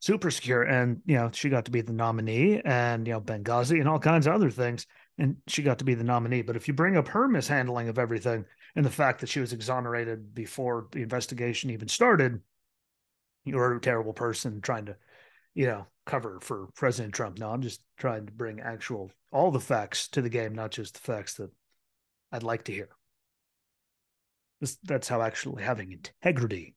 super 0.00 0.30
secure 0.30 0.62
and 0.62 1.00
you 1.06 1.16
know 1.16 1.30
she 1.32 1.48
got 1.48 1.64
to 1.64 1.70
be 1.70 1.80
the 1.80 1.92
nominee 1.92 2.60
and 2.64 3.06
you 3.06 3.12
know 3.12 3.20
benghazi 3.20 3.80
and 3.80 3.88
all 3.88 3.98
kinds 3.98 4.26
of 4.26 4.34
other 4.34 4.50
things 4.50 4.86
and 5.18 5.36
she 5.46 5.62
got 5.62 5.78
to 5.78 5.84
be 5.84 5.94
the 5.94 6.04
nominee. 6.04 6.42
But 6.42 6.56
if 6.56 6.68
you 6.68 6.74
bring 6.74 6.96
up 6.96 7.08
her 7.08 7.26
mishandling 7.26 7.88
of 7.88 7.98
everything 7.98 8.44
and 8.74 8.84
the 8.84 8.90
fact 8.90 9.20
that 9.20 9.30
she 9.30 9.40
was 9.40 9.54
exonerated 9.54 10.34
before 10.34 10.88
the 10.92 11.02
investigation 11.02 11.70
even 11.70 11.88
started 11.88 12.40
you're 13.44 13.76
a 13.76 13.80
terrible 13.80 14.12
person 14.12 14.60
trying 14.60 14.86
to 14.86 14.96
you 15.54 15.66
know 15.66 15.86
cover 16.04 16.38
for 16.40 16.68
president 16.74 17.14
trump. 17.14 17.38
No 17.38 17.50
i'm 17.50 17.62
just 17.62 17.80
trying 17.96 18.26
to 18.26 18.32
bring 18.32 18.60
actual 18.60 19.10
all 19.32 19.50
the 19.50 19.60
facts 19.60 20.08
to 20.08 20.22
the 20.22 20.28
game 20.28 20.54
not 20.54 20.70
just 20.70 20.94
the 20.94 21.00
facts 21.00 21.34
that 21.34 21.50
i'd 22.32 22.42
like 22.42 22.64
to 22.64 22.72
hear. 22.72 22.88
That's 24.84 25.08
how 25.08 25.20
actually 25.20 25.62
having 25.62 25.92
integrity 25.92 26.74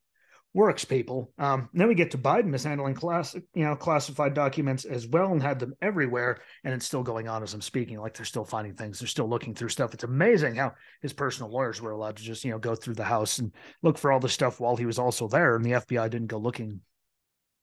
works, 0.54 0.84
people. 0.84 1.32
Um, 1.38 1.70
then 1.74 1.88
we 1.88 1.96
get 1.96 2.12
to 2.12 2.18
Biden 2.18 2.46
mishandling 2.46 2.96
class, 2.96 3.36
you 3.54 3.64
know, 3.64 3.76
classified 3.76 4.34
documents 4.34 4.84
as 4.86 5.08
well, 5.08 5.32
and 5.32 5.42
had 5.42 5.60
them 5.60 5.76
everywhere, 5.82 6.40
and 6.64 6.74
it's 6.74 6.86
still 6.86 7.04
going 7.04 7.28
on 7.28 7.44
as 7.44 7.54
I'm 7.54 7.62
speaking. 7.62 8.00
Like 8.00 8.16
they're 8.16 8.26
still 8.26 8.46
finding 8.46 8.74
things, 8.74 9.00
they're 9.00 9.08
still 9.08 9.30
looking 9.30 9.54
through 9.54 9.70
stuff. 9.70 9.94
It's 9.94 10.04
amazing 10.04 10.56
how 10.56 10.74
his 11.02 11.14
personal 11.14 11.52
lawyers 11.52 11.82
were 11.82 11.92
allowed 11.92 12.18
to 12.18 12.24
just, 12.24 12.44
you 12.44 12.52
know, 12.52 12.58
go 12.58 12.76
through 12.76 12.96
the 12.96 13.04
house 13.04 13.38
and 13.40 13.52
look 13.84 13.98
for 13.98 14.12
all 14.12 14.20
the 14.20 14.30
stuff 14.30 14.60
while 14.60 14.76
he 14.76 14.86
was 14.86 15.00
also 15.00 15.28
there, 15.28 15.56
and 15.56 15.64
the 15.64 15.72
FBI 15.72 16.10
didn't 16.10 16.28
go 16.28 16.38
looking 16.38 16.82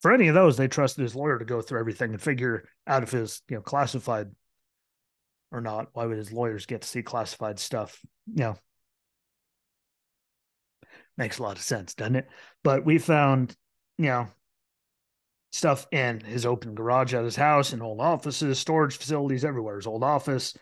for 0.00 0.12
any 0.12 0.28
of 0.28 0.35
those. 0.35 0.57
They 0.57 0.69
trusted 0.69 1.02
his 1.02 1.16
lawyer 1.16 1.38
to 1.38 1.45
go 1.45 1.61
through 1.61 1.81
everything 1.81 2.12
and 2.12 2.23
figure 2.23 2.69
out 2.87 3.02
if 3.02 3.11
his, 3.11 3.43
you 3.49 3.57
know, 3.57 3.62
classified 3.62 4.28
or 5.50 5.61
not. 5.61 5.88
Why 5.93 6.07
would 6.07 6.19
his 6.19 6.33
lawyers 6.33 6.66
get 6.66 6.83
to 6.83 6.88
see 6.88 7.02
classified 7.02 7.59
stuff? 7.59 8.00
You 8.33 8.45
know, 8.45 8.57
makes 11.16 11.38
a 11.38 11.42
lot 11.42 11.56
of 11.56 11.62
sense, 11.62 11.94
doesn't 11.94 12.16
it? 12.16 12.28
But 12.62 12.85
we 12.85 12.99
found, 12.99 13.56
you 13.99 14.06
know, 14.06 14.28
stuff 15.52 15.87
in 15.90 16.20
his 16.20 16.44
open 16.44 16.75
garage 16.75 17.14
at 17.14 17.25
his 17.25 17.37
house 17.37 17.73
and 17.73 17.82
old 17.82 18.00
offices, 18.00 18.58
storage 18.58 18.96
facilities 18.96 19.44
everywhere. 19.44 19.76
His 19.76 19.87
old 19.87 20.04
office, 20.04 20.56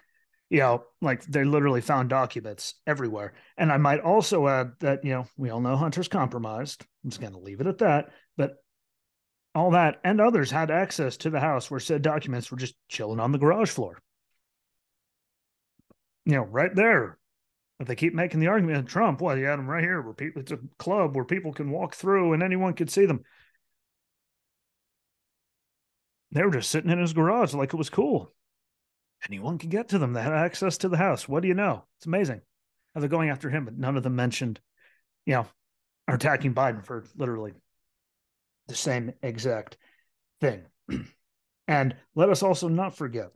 you 0.50 0.60
know, 0.60 0.84
like 1.00 1.24
they 1.24 1.44
literally 1.44 1.80
found 1.80 2.08
documents 2.08 2.74
everywhere. 2.86 3.34
And 3.56 3.72
I 3.72 3.76
might 3.76 4.00
also 4.00 4.46
add 4.46 4.72
that, 4.80 5.04
you 5.04 5.10
know, 5.10 5.26
we 5.36 5.50
all 5.50 5.60
know 5.60 5.76
Hunter's 5.76 6.08
compromised. 6.08 6.84
I'm 7.02 7.10
just 7.10 7.20
going 7.20 7.32
to 7.32 7.38
leave 7.38 7.60
it 7.60 7.66
at 7.66 7.78
that. 7.78 8.10
But 8.36 8.56
all 9.54 9.72
that 9.72 10.00
and 10.04 10.20
others 10.20 10.50
had 10.50 10.70
access 10.70 11.16
to 11.18 11.30
the 11.30 11.40
house 11.40 11.70
where 11.70 11.80
said 11.80 12.02
documents 12.02 12.50
were 12.50 12.56
just 12.56 12.74
chilling 12.88 13.20
on 13.20 13.32
the 13.32 13.38
garage 13.38 13.70
floor. 13.70 14.00
You 16.24 16.36
know, 16.36 16.44
right 16.44 16.74
there 16.74 17.18
if 17.84 17.88
they 17.88 17.96
keep 17.96 18.14
making 18.14 18.40
the 18.40 18.46
argument 18.46 18.88
Trump, 18.88 19.20
well, 19.20 19.36
you 19.36 19.44
had 19.44 19.58
them 19.58 19.68
right 19.68 19.84
here 19.84 20.00
where 20.00 20.14
people, 20.14 20.40
it's 20.40 20.52
a 20.52 20.58
club 20.78 21.14
where 21.14 21.24
people 21.24 21.52
can 21.52 21.70
walk 21.70 21.94
through 21.94 22.32
and 22.32 22.42
anyone 22.42 22.72
could 22.72 22.90
see 22.90 23.04
them. 23.04 23.22
They 26.32 26.42
were 26.42 26.50
just 26.50 26.70
sitting 26.70 26.90
in 26.90 26.98
his 26.98 27.12
garage 27.12 27.52
like 27.52 27.74
it 27.74 27.76
was 27.76 27.90
cool. 27.90 28.32
Anyone 29.28 29.58
could 29.58 29.68
get 29.68 29.90
to 29.90 29.98
them. 29.98 30.14
They 30.14 30.22
had 30.22 30.32
access 30.32 30.78
to 30.78 30.88
the 30.88 30.96
house. 30.96 31.28
What 31.28 31.42
do 31.42 31.48
you 31.48 31.54
know? 31.54 31.84
It's 31.98 32.06
amazing. 32.06 32.40
How 32.94 33.00
they're 33.00 33.08
going 33.08 33.28
after 33.28 33.50
him, 33.50 33.66
but 33.66 33.76
none 33.76 33.98
of 33.98 34.02
them 34.02 34.16
mentioned, 34.16 34.60
you 35.26 35.34
know, 35.34 35.46
are 36.08 36.14
attacking 36.14 36.54
Biden 36.54 36.84
for 36.84 37.04
literally 37.16 37.52
the 38.66 38.74
same 38.74 39.12
exact 39.22 39.76
thing. 40.40 40.64
and 41.68 41.94
let 42.14 42.30
us 42.30 42.42
also 42.42 42.68
not 42.68 42.96
forget 42.96 43.28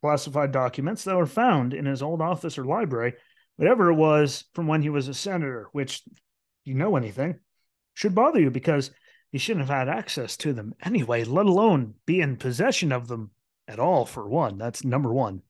classified 0.00 0.52
documents 0.52 1.04
that 1.04 1.16
were 1.16 1.26
found 1.26 1.72
in 1.72 1.86
his 1.86 2.02
old 2.02 2.20
office 2.20 2.58
or 2.58 2.64
library 2.64 3.14
whatever 3.60 3.90
it 3.90 3.94
was 3.94 4.44
from 4.54 4.66
when 4.66 4.80
he 4.80 4.88
was 4.88 5.06
a 5.06 5.12
senator, 5.12 5.68
which 5.72 6.02
you 6.64 6.72
know 6.72 6.96
anything, 6.96 7.38
should 7.92 8.14
bother 8.14 8.40
you 8.40 8.50
because 8.50 8.90
he 9.32 9.36
shouldn't 9.36 9.68
have 9.68 9.76
had 9.76 9.86
access 9.86 10.34
to 10.38 10.54
them 10.54 10.72
anyway, 10.82 11.24
let 11.24 11.44
alone 11.44 11.92
be 12.06 12.22
in 12.22 12.38
possession 12.38 12.90
of 12.90 13.06
them 13.06 13.30
at 13.68 13.78
all, 13.78 14.06
for 14.06 14.26
one. 14.26 14.56
That's 14.56 14.82
number 14.82 15.12
one. 15.12 15.42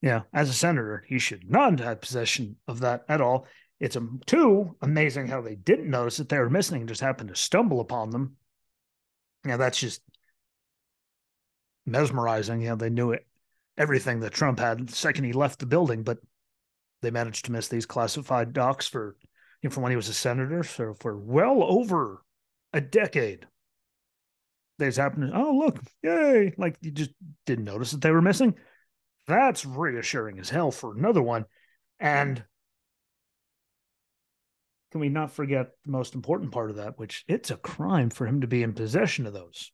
Yeah, 0.00 0.22
as 0.32 0.48
a 0.48 0.52
senator, 0.52 1.04
he 1.08 1.18
should 1.18 1.50
not 1.50 1.80
have 1.80 2.00
possession 2.00 2.54
of 2.68 2.78
that 2.80 3.04
at 3.08 3.20
all. 3.20 3.48
It's 3.80 3.96
a, 3.96 4.06
two 4.26 4.76
amazing 4.80 5.26
how 5.26 5.40
they 5.40 5.56
didn't 5.56 5.90
notice 5.90 6.18
that 6.18 6.28
they 6.28 6.38
were 6.38 6.50
missing 6.50 6.82
and 6.82 6.88
just 6.88 7.00
happened 7.00 7.30
to 7.30 7.34
stumble 7.34 7.80
upon 7.80 8.10
them. 8.10 8.36
Yeah, 9.44 9.56
that's 9.56 9.80
just 9.80 10.02
mesmerizing. 11.84 12.60
Yeah, 12.60 12.76
they 12.76 12.90
knew 12.90 13.10
it 13.10 13.26
everything 13.76 14.20
that 14.20 14.32
Trump 14.32 14.60
had 14.60 14.86
the 14.86 14.94
second 14.94 15.24
he 15.24 15.32
left 15.32 15.58
the 15.58 15.66
building, 15.66 16.04
but 16.04 16.18
they 17.02 17.10
managed 17.10 17.44
to 17.46 17.52
miss 17.52 17.68
these 17.68 17.86
classified 17.86 18.52
docs 18.52 18.86
for 18.88 19.16
you 19.60 19.68
know, 19.68 19.74
from 19.74 19.82
when 19.82 19.92
he 19.92 19.96
was 19.96 20.08
a 20.08 20.14
senator, 20.14 20.62
so 20.62 20.94
for 20.94 21.16
well 21.16 21.62
over 21.62 22.22
a 22.72 22.80
decade. 22.80 23.46
They's 24.78 24.96
happened. 24.96 25.30
Oh, 25.34 25.58
look, 25.58 25.78
yay! 26.02 26.54
Like 26.56 26.76
you 26.80 26.90
just 26.90 27.10
didn't 27.46 27.66
notice 27.66 27.92
that 27.92 28.00
they 28.00 28.10
were 28.10 28.22
missing. 28.22 28.54
That's 29.28 29.64
reassuring 29.64 30.38
as 30.40 30.50
hell 30.50 30.70
for 30.70 30.96
another 30.96 31.22
one. 31.22 31.44
And 32.00 32.42
can 34.90 35.00
we 35.00 35.08
not 35.08 35.30
forget 35.30 35.70
the 35.84 35.92
most 35.92 36.14
important 36.14 36.52
part 36.52 36.70
of 36.70 36.76
that, 36.76 36.98
which 36.98 37.24
it's 37.28 37.50
a 37.50 37.56
crime 37.56 38.10
for 38.10 38.26
him 38.26 38.40
to 38.40 38.46
be 38.46 38.62
in 38.62 38.72
possession 38.72 39.26
of 39.26 39.32
those. 39.32 39.70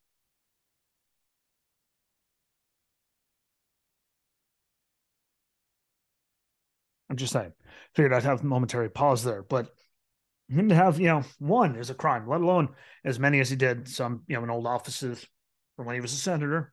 Just 7.19 7.33
saying. 7.33 7.53
Figured 7.95 8.13
I'd 8.13 8.23
have 8.23 8.43
a 8.43 8.47
momentary 8.47 8.91
pause 8.91 9.25
there, 9.25 9.43
but 9.43 9.75
him 10.49 10.69
to 10.71 10.75
have 10.75 10.99
you 10.99 11.09
know 11.09 11.25
one 11.39 11.77
is 11.77 11.91
a 11.91 11.95
crime, 11.95 12.29
let 12.29 12.41
alone 12.41 12.71
as 13.05 13.19
many 13.19 13.41
as 13.41 13.51
he 13.51 13.57
did. 13.57 13.89
Some 13.89 14.23
you 14.27 14.37
know 14.37 14.45
in 14.45 14.51
old 14.51 14.67
offices 14.67 15.27
from 15.77 15.87
when 15.87 15.95
he 15.95 16.01
was 16.01 16.13
a 16.13 16.17
senator, 16.17 16.73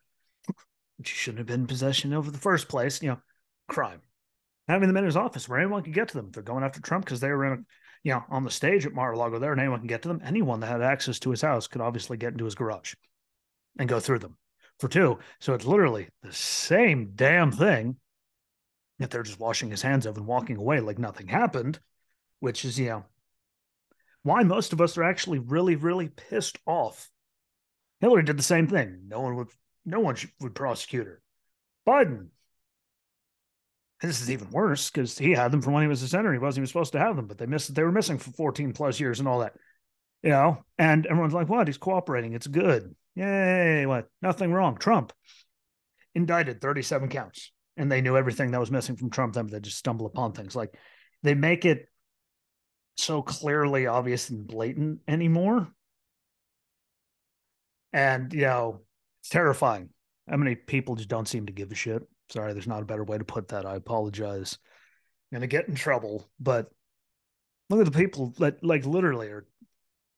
which 0.97 1.09
he 1.09 1.15
shouldn't 1.15 1.39
have 1.39 1.47
been 1.47 1.61
in 1.61 1.67
possession 1.67 2.13
of 2.13 2.27
in 2.27 2.33
the 2.33 2.39
first 2.39 2.67
place. 2.67 3.01
You 3.01 3.09
know, 3.09 3.21
crime. 3.67 4.01
Having 4.67 4.87
them 4.87 4.97
in 4.97 5.05
his 5.05 5.17
office 5.17 5.47
where 5.47 5.59
anyone 5.59 5.83
can 5.83 5.93
get 5.93 6.07
to 6.07 6.17
them. 6.17 6.31
They're 6.31 6.41
going 6.41 6.63
after 6.63 6.81
Trump 6.81 7.05
because 7.05 7.19
they 7.19 7.29
were 7.29 7.45
in 7.45 7.59
a 7.59 7.63
you 8.03 8.13
know 8.13 8.23
on 8.29 8.43
the 8.43 8.51
stage 8.51 8.85
at 8.85 8.93
Mar-a-Lago 8.93 9.39
there, 9.39 9.51
and 9.51 9.61
anyone 9.61 9.79
can 9.79 9.87
get 9.87 10.01
to 10.03 10.07
them. 10.07 10.21
Anyone 10.23 10.59
that 10.61 10.67
had 10.67 10.81
access 10.81 11.19
to 11.19 11.31
his 11.31 11.41
house 11.41 11.67
could 11.67 11.81
obviously 11.81 12.17
get 12.17 12.31
into 12.31 12.45
his 12.45 12.55
garage 12.55 12.93
and 13.77 13.89
go 13.89 13.99
through 13.99 14.19
them. 14.19 14.37
For 14.79 14.89
two, 14.89 15.19
so 15.39 15.53
it's 15.53 15.65
literally 15.65 16.09
the 16.21 16.33
same 16.33 17.11
damn 17.15 17.51
thing 17.51 17.95
if 18.99 19.09
they're 19.09 19.23
just 19.23 19.39
washing 19.39 19.69
his 19.69 19.81
hands 19.81 20.05
of 20.05 20.17
and 20.17 20.25
walking 20.25 20.57
away 20.57 20.79
like 20.79 20.99
nothing 20.99 21.27
happened, 21.27 21.79
which 22.39 22.63
is, 22.63 22.79
you 22.79 22.87
know, 22.87 23.05
why 24.23 24.43
most 24.43 24.73
of 24.73 24.81
us 24.81 24.97
are 24.97 25.03
actually 25.03 25.39
really, 25.39 25.75
really 25.75 26.07
pissed 26.07 26.57
off. 26.65 27.09
Hillary 27.99 28.23
did 28.23 28.37
the 28.37 28.43
same 28.43 28.67
thing. 28.67 29.03
No 29.07 29.21
one 29.21 29.35
would, 29.35 29.47
no 29.85 29.99
one 29.99 30.15
would 30.39 30.55
prosecute 30.55 31.07
her. 31.07 31.21
Biden, 31.87 32.27
this 34.01 34.21
is 34.21 34.31
even 34.31 34.49
worse 34.49 34.89
because 34.89 35.17
he 35.17 35.31
had 35.31 35.51
them 35.51 35.61
from 35.61 35.73
when 35.73 35.83
he 35.83 35.87
was 35.87 36.01
a 36.01 36.07
senator. 36.07 36.33
He 36.33 36.39
wasn't 36.39 36.59
even 36.63 36.67
supposed 36.67 36.93
to 36.93 36.99
have 36.99 37.15
them, 37.15 37.27
but 37.27 37.37
they 37.37 37.45
missed. 37.45 37.73
They 37.73 37.83
were 37.83 37.91
missing 37.91 38.17
for 38.17 38.31
14 38.31 38.73
plus 38.73 38.99
years 38.99 39.19
and 39.19 39.27
all 39.27 39.39
that, 39.39 39.53
you 40.21 40.29
know. 40.29 40.63
And 40.77 41.05
everyone's 41.05 41.33
like, 41.33 41.47
"What? 41.47 41.67
He's 41.67 41.77
cooperating. 41.77 42.33
It's 42.33 42.47
good. 42.47 42.95
Yay! 43.15 43.85
What? 43.85 44.09
Nothing 44.21 44.51
wrong." 44.51 44.77
Trump 44.77 45.13
indicted 46.13 46.61
37 46.61 47.09
counts 47.09 47.51
and 47.77 47.91
they 47.91 48.01
knew 48.01 48.17
everything 48.17 48.51
that 48.51 48.59
was 48.59 48.71
missing 48.71 48.95
from 48.95 49.09
Trump. 49.09 49.33
Them 49.33 49.47
they 49.47 49.59
just 49.59 49.77
stumble 49.77 50.05
upon 50.05 50.33
things 50.33 50.55
like 50.55 50.75
they 51.23 51.33
make 51.33 51.65
it 51.65 51.87
so 52.97 53.21
clearly 53.21 53.87
obvious 53.87 54.29
and 54.29 54.47
blatant 54.47 54.99
anymore. 55.07 55.67
And 57.93 58.33
you 58.33 58.41
know, 58.41 58.81
it's 59.21 59.29
terrifying. 59.29 59.89
How 60.29 60.37
many 60.37 60.55
people 60.55 60.95
just 60.95 61.09
don't 61.09 61.27
seem 61.27 61.45
to 61.45 61.53
give 61.53 61.71
a 61.71 61.75
shit? 61.75 62.03
Sorry, 62.29 62.53
there's 62.53 62.67
not 62.67 62.81
a 62.81 62.85
better 62.85 63.03
way 63.03 63.17
to 63.17 63.23
put 63.23 63.49
that. 63.49 63.65
I 63.65 63.75
apologize. 63.75 64.57
I'm 65.31 65.37
gonna 65.37 65.47
get 65.47 65.67
in 65.67 65.75
trouble, 65.75 66.29
but 66.39 66.69
look 67.69 67.85
at 67.85 67.91
the 67.91 67.97
people 67.97 68.33
that 68.39 68.63
like 68.63 68.85
literally 68.85 69.27
are 69.27 69.45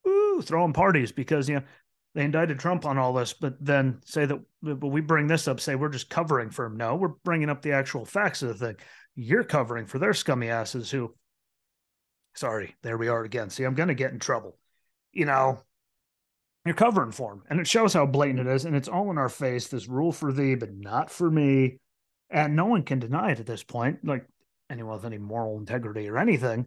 ooh, 0.07 0.41
throwing 0.41 0.73
parties 0.73 1.11
because 1.11 1.49
you 1.49 1.55
know 1.55 1.63
they 2.17 2.23
indicted 2.23 2.57
Trump 2.57 2.83
on 2.83 2.97
all 2.97 3.13
this, 3.13 3.33
but 3.33 3.63
then 3.63 4.01
say 4.03 4.25
that 4.25 4.39
but 4.63 4.87
we 4.87 5.01
bring 5.01 5.27
this 5.27 5.47
up, 5.47 5.59
say 5.59 5.75
we're 5.75 5.87
just 5.87 6.09
covering 6.09 6.49
for 6.49 6.65
him. 6.65 6.75
No, 6.75 6.95
we're 6.95 7.09
bringing 7.09 7.47
up 7.47 7.61
the 7.61 7.73
actual 7.73 8.05
facts 8.05 8.41
of 8.41 8.49
the 8.49 8.55
thing. 8.55 8.75
You're 9.13 9.43
covering 9.43 9.85
for 9.85 9.99
their 9.99 10.15
scummy 10.15 10.49
asses 10.49 10.89
who, 10.89 11.13
sorry, 12.33 12.75
there 12.81 12.97
we 12.97 13.07
are 13.07 13.23
again. 13.23 13.51
See, 13.51 13.63
I'm 13.63 13.75
going 13.75 13.89
to 13.89 13.93
get 13.93 14.13
in 14.13 14.17
trouble. 14.19 14.57
You 15.13 15.25
know, 15.25 15.61
You're 16.67 16.75
covering 16.75 17.11
for 17.11 17.31
him. 17.31 17.43
And 17.49 17.61
it 17.61 17.67
shows 17.67 17.93
how 17.93 18.05
blatant 18.05 18.45
it 18.45 18.47
is. 18.47 18.65
And 18.65 18.75
it's 18.75 18.89
all 18.89 19.09
in 19.09 19.17
our 19.17 19.29
face 19.29 19.69
this 19.69 19.87
rule 19.87 20.11
for 20.11 20.33
thee, 20.33 20.55
but 20.55 20.73
not 20.73 21.09
for 21.09 21.31
me. 21.31 21.77
And 22.29 22.57
no 22.57 22.65
one 22.65 22.83
can 22.83 22.99
deny 22.99 23.31
it 23.31 23.39
at 23.39 23.45
this 23.45 23.63
point. 23.63 23.99
Like 24.03 24.25
anyone 24.69 24.95
with 24.95 25.05
any 25.05 25.17
moral 25.17 25.59
integrity 25.59 26.09
or 26.09 26.17
anything, 26.17 26.65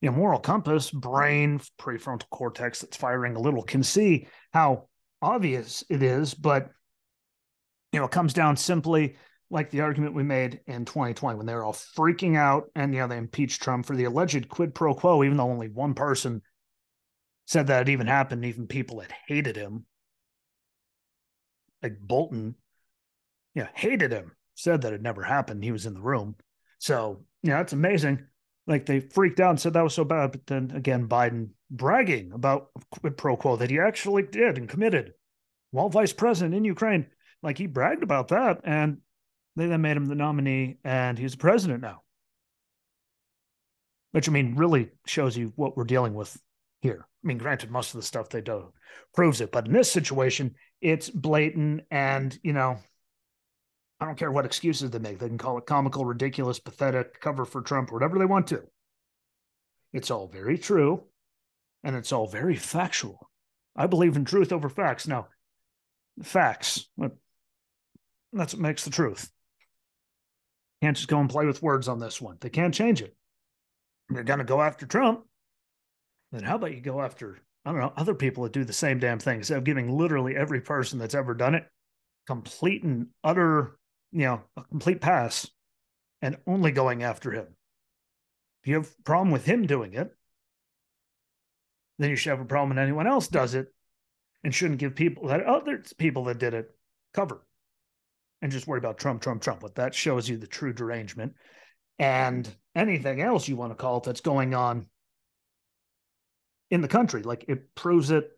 you 0.00 0.10
know, 0.10 0.16
moral 0.16 0.38
compass, 0.38 0.90
brain, 0.92 1.58
prefrontal 1.80 2.28
cortex 2.30 2.80
that's 2.80 2.96
firing 2.96 3.34
a 3.34 3.40
little 3.40 3.62
can 3.62 3.82
see 3.82 4.28
how 4.52 4.86
obvious 5.22 5.84
it 5.88 6.02
is. 6.02 6.34
But, 6.34 6.70
you 7.92 8.00
know, 8.00 8.06
it 8.06 8.10
comes 8.10 8.32
down 8.32 8.56
simply 8.56 9.16
like 9.50 9.70
the 9.70 9.80
argument 9.80 10.14
we 10.14 10.22
made 10.22 10.60
in 10.66 10.84
2020 10.84 11.36
when 11.36 11.46
they 11.46 11.54
were 11.54 11.64
all 11.64 11.72
freaking 11.72 12.36
out 12.36 12.70
and, 12.74 12.94
you 12.94 13.00
know, 13.00 13.08
they 13.08 13.16
impeached 13.16 13.62
Trump 13.62 13.84
for 13.84 13.96
the 13.96 14.04
alleged 14.04 14.48
quid 14.48 14.74
pro 14.74 14.94
quo, 14.94 15.24
even 15.24 15.36
though 15.36 15.50
only 15.50 15.68
one 15.68 15.94
person 15.94 16.42
said 17.46 17.66
that 17.66 17.82
it 17.82 17.88
even 17.88 18.06
happened, 18.06 18.44
even 18.44 18.68
people 18.68 18.98
that 18.98 19.12
hated 19.26 19.56
him, 19.56 19.84
like 21.82 21.98
Bolton, 21.98 22.54
yeah, 23.54 23.68
hated 23.74 24.12
him, 24.12 24.32
said 24.54 24.82
that 24.82 24.92
it 24.92 25.02
never 25.02 25.22
happened. 25.22 25.64
He 25.64 25.72
was 25.72 25.86
in 25.86 25.94
the 25.94 26.00
room. 26.00 26.36
So, 26.78 27.24
yeah, 27.42 27.60
it's 27.60 27.72
amazing. 27.72 28.24
Like 28.70 28.86
they 28.86 29.00
freaked 29.00 29.40
out 29.40 29.50
and 29.50 29.60
said 29.60 29.72
that 29.72 29.82
was 29.82 29.94
so 29.94 30.04
bad. 30.04 30.30
But 30.30 30.46
then 30.46 30.70
again, 30.72 31.08
Biden 31.08 31.48
bragging 31.72 32.30
about 32.32 32.68
quid 32.92 33.16
pro 33.16 33.36
quo 33.36 33.56
that 33.56 33.68
he 33.68 33.80
actually 33.80 34.22
did 34.22 34.58
and 34.58 34.68
committed 34.68 35.12
while 35.72 35.88
vice 35.88 36.12
president 36.12 36.54
in 36.54 36.64
Ukraine. 36.64 37.06
Like 37.42 37.58
he 37.58 37.66
bragged 37.66 38.04
about 38.04 38.28
that. 38.28 38.60
And 38.62 38.98
they 39.56 39.66
then 39.66 39.80
made 39.82 39.96
him 39.96 40.06
the 40.06 40.14
nominee 40.14 40.78
and 40.84 41.18
he's 41.18 41.32
the 41.32 41.38
president 41.38 41.82
now. 41.82 42.02
Which 44.12 44.28
I 44.28 44.32
mean, 44.32 44.54
really 44.54 44.90
shows 45.04 45.36
you 45.36 45.52
what 45.56 45.76
we're 45.76 45.82
dealing 45.82 46.14
with 46.14 46.40
here. 46.80 47.08
I 47.24 47.26
mean, 47.26 47.38
granted, 47.38 47.72
most 47.72 47.92
of 47.92 48.00
the 48.00 48.06
stuff 48.06 48.28
they 48.28 48.40
do 48.40 48.72
proves 49.14 49.40
it, 49.40 49.50
but 49.50 49.66
in 49.66 49.72
this 49.72 49.90
situation, 49.90 50.54
it's 50.80 51.10
blatant 51.10 51.82
and, 51.90 52.38
you 52.44 52.52
know, 52.52 52.78
I 54.00 54.06
don't 54.06 54.18
care 54.18 54.32
what 54.32 54.46
excuses 54.46 54.90
they 54.90 54.98
make. 54.98 55.18
They 55.18 55.28
can 55.28 55.38
call 55.38 55.58
it 55.58 55.66
comical, 55.66 56.04
ridiculous, 56.04 56.58
pathetic, 56.58 57.20
cover 57.20 57.44
for 57.44 57.60
Trump, 57.60 57.92
whatever 57.92 58.18
they 58.18 58.24
want 58.24 58.46
to. 58.48 58.62
It's 59.92 60.10
all 60.10 60.26
very 60.26 60.56
true 60.56 61.04
and 61.84 61.94
it's 61.94 62.12
all 62.12 62.26
very 62.26 62.56
factual. 62.56 63.28
I 63.76 63.86
believe 63.86 64.16
in 64.16 64.24
truth 64.24 64.52
over 64.52 64.68
facts. 64.68 65.06
Now, 65.06 65.28
facts, 66.22 66.88
that's 68.32 68.54
what 68.54 68.62
makes 68.62 68.84
the 68.84 68.90
truth. 68.90 69.30
Can't 70.82 70.96
just 70.96 71.08
go 71.08 71.20
and 71.20 71.28
play 71.28 71.44
with 71.44 71.62
words 71.62 71.88
on 71.88 71.98
this 71.98 72.20
one. 72.20 72.38
They 72.40 72.48
can't 72.48 72.74
change 72.74 73.02
it. 73.02 73.14
They're 74.08 74.24
going 74.24 74.38
to 74.38 74.44
go 74.44 74.62
after 74.62 74.86
Trump 74.86 75.24
then 76.32 76.44
how 76.44 76.56
about 76.56 76.74
you 76.74 76.80
go 76.80 77.02
after, 77.02 77.38
I 77.64 77.72
don't 77.72 77.80
know, 77.80 77.92
other 77.96 78.14
people 78.14 78.44
that 78.44 78.52
do 78.52 78.64
the 78.64 78.72
same 78.72 78.98
damn 78.98 79.18
thing 79.18 79.38
instead 79.38 79.58
of 79.58 79.64
giving 79.64 79.96
literally 79.96 80.36
every 80.36 80.60
person 80.60 80.98
that's 80.98 81.14
ever 81.14 81.34
done 81.34 81.54
it 81.54 81.66
complete 82.26 82.84
and 82.84 83.08
utter, 83.24 83.76
you 84.12 84.24
know, 84.24 84.42
a 84.56 84.64
complete 84.64 85.00
pass 85.00 85.48
and 86.22 86.36
only 86.46 86.72
going 86.72 87.02
after 87.02 87.30
him. 87.30 87.46
If 88.62 88.68
you 88.68 88.74
have 88.74 88.90
a 88.98 89.02
problem 89.02 89.30
with 89.30 89.44
him 89.44 89.66
doing 89.66 89.94
it, 89.94 90.10
then 91.98 92.10
you 92.10 92.16
should 92.16 92.30
have 92.30 92.40
a 92.40 92.44
problem 92.44 92.70
when 92.70 92.78
anyone 92.78 93.06
else 93.06 93.28
does 93.28 93.54
it 93.54 93.72
and 94.42 94.54
shouldn't 94.54 94.80
give 94.80 94.94
people 94.94 95.28
that 95.28 95.44
other 95.44 95.82
people 95.98 96.24
that 96.24 96.38
did 96.38 96.54
it 96.54 96.70
cover 97.12 97.42
and 98.42 98.50
just 98.50 98.66
worry 98.66 98.78
about 98.78 98.98
Trump, 98.98 99.22
Trump, 99.22 99.42
Trump. 99.42 99.60
But 99.60 99.74
that 99.76 99.94
shows 99.94 100.28
you 100.28 100.36
the 100.36 100.46
true 100.46 100.72
derangement. 100.72 101.34
And 101.98 102.48
anything 102.74 103.20
else 103.20 103.48
you 103.48 103.56
want 103.56 103.72
to 103.72 103.76
call 103.76 103.98
it 103.98 104.04
that's 104.04 104.22
going 104.22 104.54
on 104.54 104.86
in 106.70 106.80
the 106.80 106.88
country. 106.88 107.22
Like 107.22 107.44
it 107.48 107.74
proves 107.74 108.10
it 108.10 108.30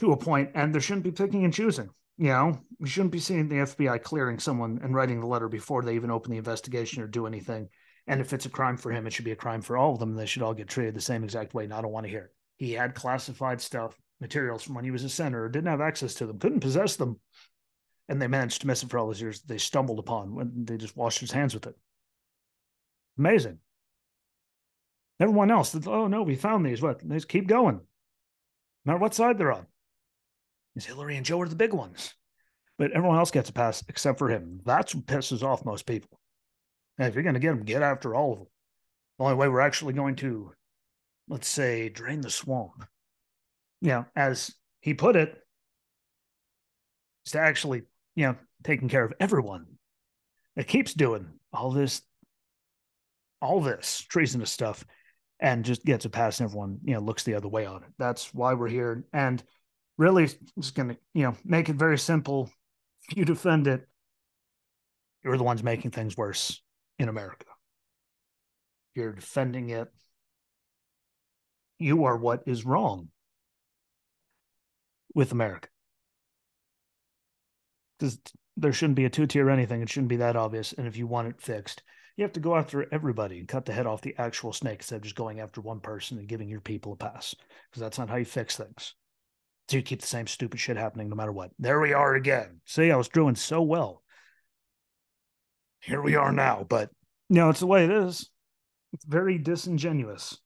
to 0.00 0.12
a 0.12 0.16
point, 0.16 0.50
and 0.54 0.74
there 0.74 0.80
shouldn't 0.80 1.04
be 1.04 1.12
picking 1.12 1.44
and 1.44 1.54
choosing. 1.54 1.88
You 2.16 2.28
know, 2.28 2.60
we 2.78 2.88
shouldn't 2.88 3.12
be 3.12 3.18
seeing 3.18 3.48
the 3.48 3.56
FBI 3.56 4.02
clearing 4.02 4.38
someone 4.38 4.80
and 4.82 4.94
writing 4.94 5.20
the 5.20 5.26
letter 5.26 5.48
before 5.48 5.82
they 5.82 5.96
even 5.96 6.10
open 6.10 6.30
the 6.30 6.38
investigation 6.38 7.02
or 7.02 7.08
do 7.08 7.26
anything. 7.26 7.68
And 8.06 8.20
if 8.20 8.32
it's 8.32 8.46
a 8.46 8.50
crime 8.50 8.76
for 8.76 8.92
him, 8.92 9.06
it 9.06 9.12
should 9.12 9.24
be 9.24 9.32
a 9.32 9.36
crime 9.36 9.62
for 9.62 9.76
all 9.76 9.94
of 9.94 9.98
them. 9.98 10.14
They 10.14 10.26
should 10.26 10.42
all 10.42 10.54
get 10.54 10.68
treated 10.68 10.94
the 10.94 11.00
same 11.00 11.24
exact 11.24 11.54
way. 11.54 11.64
And 11.64 11.74
I 11.74 11.80
don't 11.82 11.90
want 11.92 12.04
to 12.04 12.10
hear 12.10 12.24
it. 12.24 12.34
He 12.56 12.72
had 12.72 12.94
classified 12.94 13.60
stuff, 13.60 13.98
materials 14.20 14.62
from 14.62 14.74
when 14.76 14.84
he 14.84 14.90
was 14.90 15.02
a 15.02 15.08
senator, 15.08 15.48
didn't 15.48 15.70
have 15.70 15.80
access 15.80 16.14
to 16.14 16.26
them, 16.26 16.38
couldn't 16.38 16.60
possess 16.60 16.96
them. 16.96 17.18
And 18.08 18.20
they 18.20 18.28
managed 18.28 18.60
to 18.60 18.66
miss 18.66 18.82
it 18.82 18.90
for 18.90 18.98
all 18.98 19.06
those 19.06 19.20
years. 19.20 19.40
They 19.42 19.58
stumbled 19.58 19.98
upon 19.98 20.34
when 20.34 20.64
they 20.66 20.76
just 20.76 20.96
washed 20.96 21.20
his 21.20 21.32
hands 21.32 21.54
with 21.54 21.66
it. 21.66 21.74
Amazing. 23.18 23.58
Everyone 25.18 25.50
else, 25.50 25.74
oh 25.86 26.06
no, 26.06 26.22
we 26.22 26.36
found 26.36 26.66
these. 26.66 26.82
What? 26.82 27.00
They 27.02 27.16
just 27.16 27.28
keep 27.28 27.46
going. 27.46 27.76
No 28.84 28.92
matter 28.92 28.98
what 28.98 29.14
side 29.14 29.38
they're 29.38 29.52
on. 29.52 29.66
Is 30.76 30.84
Hillary 30.84 31.16
and 31.16 31.24
Joe 31.24 31.40
are 31.40 31.48
the 31.48 31.54
big 31.54 31.72
ones. 31.72 32.14
But 32.76 32.90
everyone 32.90 33.18
else 33.18 33.30
gets 33.30 33.50
a 33.50 33.52
pass 33.52 33.84
except 33.88 34.18
for 34.18 34.28
him. 34.28 34.60
That's 34.64 34.94
what 34.94 35.06
pisses 35.06 35.44
off 35.44 35.64
most 35.64 35.86
people. 35.86 36.18
And 36.98 37.08
if 37.08 37.14
you're 37.14 37.22
going 37.22 37.34
to 37.34 37.40
get 37.40 37.50
them, 37.50 37.64
get 37.64 37.82
after 37.82 38.14
all 38.14 38.32
of 38.32 38.38
them. 38.38 38.48
The 39.18 39.24
only 39.24 39.36
way 39.36 39.48
we're 39.48 39.60
actually 39.60 39.92
going 39.92 40.16
to, 40.16 40.52
let's 41.28 41.46
say, 41.46 41.88
drain 41.88 42.20
the 42.20 42.30
swamp, 42.30 42.84
you 43.80 43.90
know, 43.90 44.06
as 44.16 44.52
he 44.80 44.94
put 44.94 45.14
it, 45.14 45.36
is 47.26 47.32
to 47.32 47.38
actually, 47.38 47.82
you 48.16 48.26
know, 48.26 48.36
taking 48.64 48.88
care 48.88 49.04
of 49.04 49.12
everyone. 49.20 49.66
that 50.56 50.68
keeps 50.68 50.94
doing 50.94 51.26
all 51.52 51.70
this, 51.70 52.02
all 53.40 53.60
this 53.60 54.04
treasonous 54.08 54.50
stuff 54.50 54.84
and 55.40 55.64
just 55.64 55.84
gets 55.84 56.04
a 56.04 56.10
pass 56.10 56.40
and 56.40 56.48
everyone, 56.48 56.78
you 56.84 56.94
know, 56.94 57.00
looks 57.00 57.24
the 57.24 57.34
other 57.34 57.48
way 57.48 57.66
on 57.66 57.82
it. 57.82 57.88
That's 57.98 58.32
why 58.32 58.54
we're 58.54 58.68
here. 58.68 59.04
And 59.12 59.42
really 59.96 60.26
just 60.58 60.74
going 60.74 60.90
to, 60.90 60.96
you 61.12 61.22
know, 61.22 61.36
make 61.44 61.68
it 61.68 61.76
very 61.76 61.98
simple. 61.98 62.50
You 63.14 63.24
defend 63.24 63.66
it, 63.66 63.86
you're 65.22 65.38
the 65.38 65.44
ones 65.44 65.62
making 65.62 65.90
things 65.90 66.16
worse 66.16 66.62
in 66.98 67.08
America. 67.08 67.46
You're 68.94 69.12
defending 69.12 69.70
it. 69.70 69.88
You 71.78 72.04
are 72.04 72.16
what 72.16 72.42
is 72.46 72.64
wrong 72.64 73.08
with 75.14 75.32
America. 75.32 75.68
Because 77.98 78.18
there 78.56 78.72
shouldn't 78.72 78.96
be 78.96 79.06
a 79.06 79.10
two 79.10 79.26
tier 79.26 79.50
anything. 79.50 79.82
It 79.82 79.88
shouldn't 79.88 80.08
be 80.08 80.16
that 80.16 80.36
obvious. 80.36 80.72
And 80.72 80.86
if 80.86 80.96
you 80.96 81.06
want 81.06 81.28
it 81.28 81.40
fixed, 81.40 81.82
you 82.16 82.22
have 82.22 82.32
to 82.34 82.40
go 82.40 82.56
after 82.56 82.86
everybody 82.92 83.38
and 83.38 83.48
cut 83.48 83.64
the 83.64 83.72
head 83.72 83.86
off 83.86 84.02
the 84.02 84.14
actual 84.18 84.52
snake 84.52 84.78
instead 84.80 84.96
of 84.96 85.02
just 85.02 85.16
going 85.16 85.40
after 85.40 85.60
one 85.60 85.80
person 85.80 86.18
and 86.18 86.28
giving 86.28 86.48
your 86.48 86.60
people 86.60 86.92
a 86.92 86.96
pass 86.96 87.34
because 87.70 87.80
that's 87.80 87.98
not 87.98 88.08
how 88.08 88.16
you 88.16 88.24
fix 88.24 88.56
things. 88.56 88.94
You 89.70 89.82
keep 89.82 90.00
the 90.00 90.06
same 90.06 90.26
stupid 90.26 90.60
shit 90.60 90.76
happening 90.76 91.08
no 91.08 91.16
matter 91.16 91.32
what. 91.32 91.50
There 91.58 91.80
we 91.80 91.92
are 91.92 92.14
again. 92.14 92.60
See, 92.64 92.90
I 92.90 92.96
was 92.96 93.08
doing 93.08 93.34
so 93.34 93.62
well. 93.62 94.02
Here 95.80 96.00
we 96.00 96.14
are 96.14 96.32
now, 96.32 96.64
but 96.68 96.90
you 97.28 97.36
know, 97.36 97.50
it's 97.50 97.60
the 97.60 97.66
way 97.66 97.84
it 97.84 97.90
is. 97.90 98.28
It's 98.92 99.04
very 99.04 99.38
disingenuous, 99.38 100.38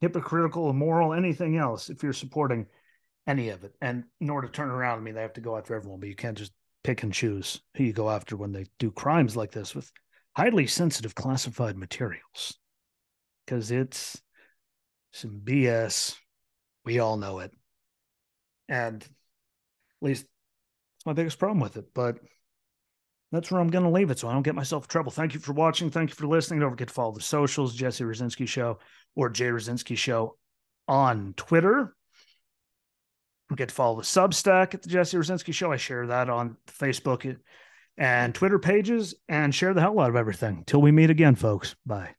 hypocritical, 0.00 0.70
immoral, 0.70 1.12
anything 1.12 1.56
else 1.56 1.90
if 1.90 2.02
you're 2.02 2.12
supporting 2.12 2.66
any 3.26 3.48
of 3.48 3.64
it. 3.64 3.74
And 3.80 4.04
in 4.20 4.30
order 4.30 4.46
to 4.46 4.52
turn 4.52 4.70
around, 4.70 4.98
I 4.98 5.02
mean, 5.02 5.14
they 5.14 5.22
have 5.22 5.32
to 5.34 5.40
go 5.40 5.56
after 5.56 5.74
everyone, 5.74 6.00
but 6.00 6.08
you 6.08 6.14
can't 6.14 6.38
just 6.38 6.52
pick 6.84 7.02
and 7.02 7.12
choose 7.12 7.60
who 7.76 7.84
you 7.84 7.92
go 7.92 8.08
after 8.08 8.36
when 8.36 8.52
they 8.52 8.66
do 8.78 8.90
crimes 8.90 9.36
like 9.36 9.52
this 9.52 9.74
with 9.74 9.90
highly 10.36 10.66
sensitive 10.66 11.14
classified 11.14 11.76
materials 11.76 12.56
because 13.44 13.70
it's 13.70 14.20
some 15.12 15.40
BS. 15.44 16.16
We 16.84 17.00
all 17.00 17.16
know 17.16 17.40
it. 17.40 17.52
And 18.70 19.02
at 19.02 19.08
least 20.00 20.24
it's 20.96 21.04
my 21.04 21.12
biggest 21.12 21.38
problem 21.38 21.60
with 21.60 21.76
it. 21.76 21.92
But 21.92 22.18
that's 23.32 23.50
where 23.50 23.60
I'm 23.60 23.68
going 23.68 23.84
to 23.84 23.90
leave 23.90 24.10
it 24.10 24.18
so 24.18 24.28
I 24.28 24.32
don't 24.32 24.42
get 24.42 24.54
myself 24.54 24.84
in 24.84 24.88
trouble. 24.88 25.12
Thank 25.12 25.34
you 25.34 25.40
for 25.40 25.52
watching. 25.52 25.90
Thank 25.90 26.10
you 26.10 26.16
for 26.16 26.26
listening. 26.26 26.60
Don't 26.60 26.70
forget 26.70 26.88
to 26.88 26.94
follow 26.94 27.12
the 27.12 27.20
socials, 27.20 27.74
Jesse 27.74 28.04
Rucinski 28.04 28.48
Show 28.48 28.78
or 29.14 29.28
Jay 29.28 29.48
Rucinski 29.48 29.96
Show 29.96 30.36
on 30.88 31.34
Twitter. 31.36 31.94
Don't 33.48 33.56
forget 33.56 33.68
to 33.68 33.74
follow 33.74 33.96
the 33.96 34.02
Substack 34.02 34.74
at 34.74 34.82
the 34.82 34.88
Jesse 34.88 35.16
Rucinski 35.16 35.52
Show. 35.52 35.72
I 35.72 35.76
share 35.76 36.06
that 36.06 36.30
on 36.30 36.56
Facebook 36.66 37.36
and 37.96 38.34
Twitter 38.34 38.58
pages 38.58 39.14
and 39.28 39.54
share 39.54 39.74
the 39.74 39.80
hell 39.80 40.00
out 40.00 40.10
of 40.10 40.16
everything. 40.16 40.64
Till 40.66 40.80
we 40.80 40.90
meet 40.90 41.10
again, 41.10 41.34
folks. 41.34 41.76
Bye. 41.84 42.14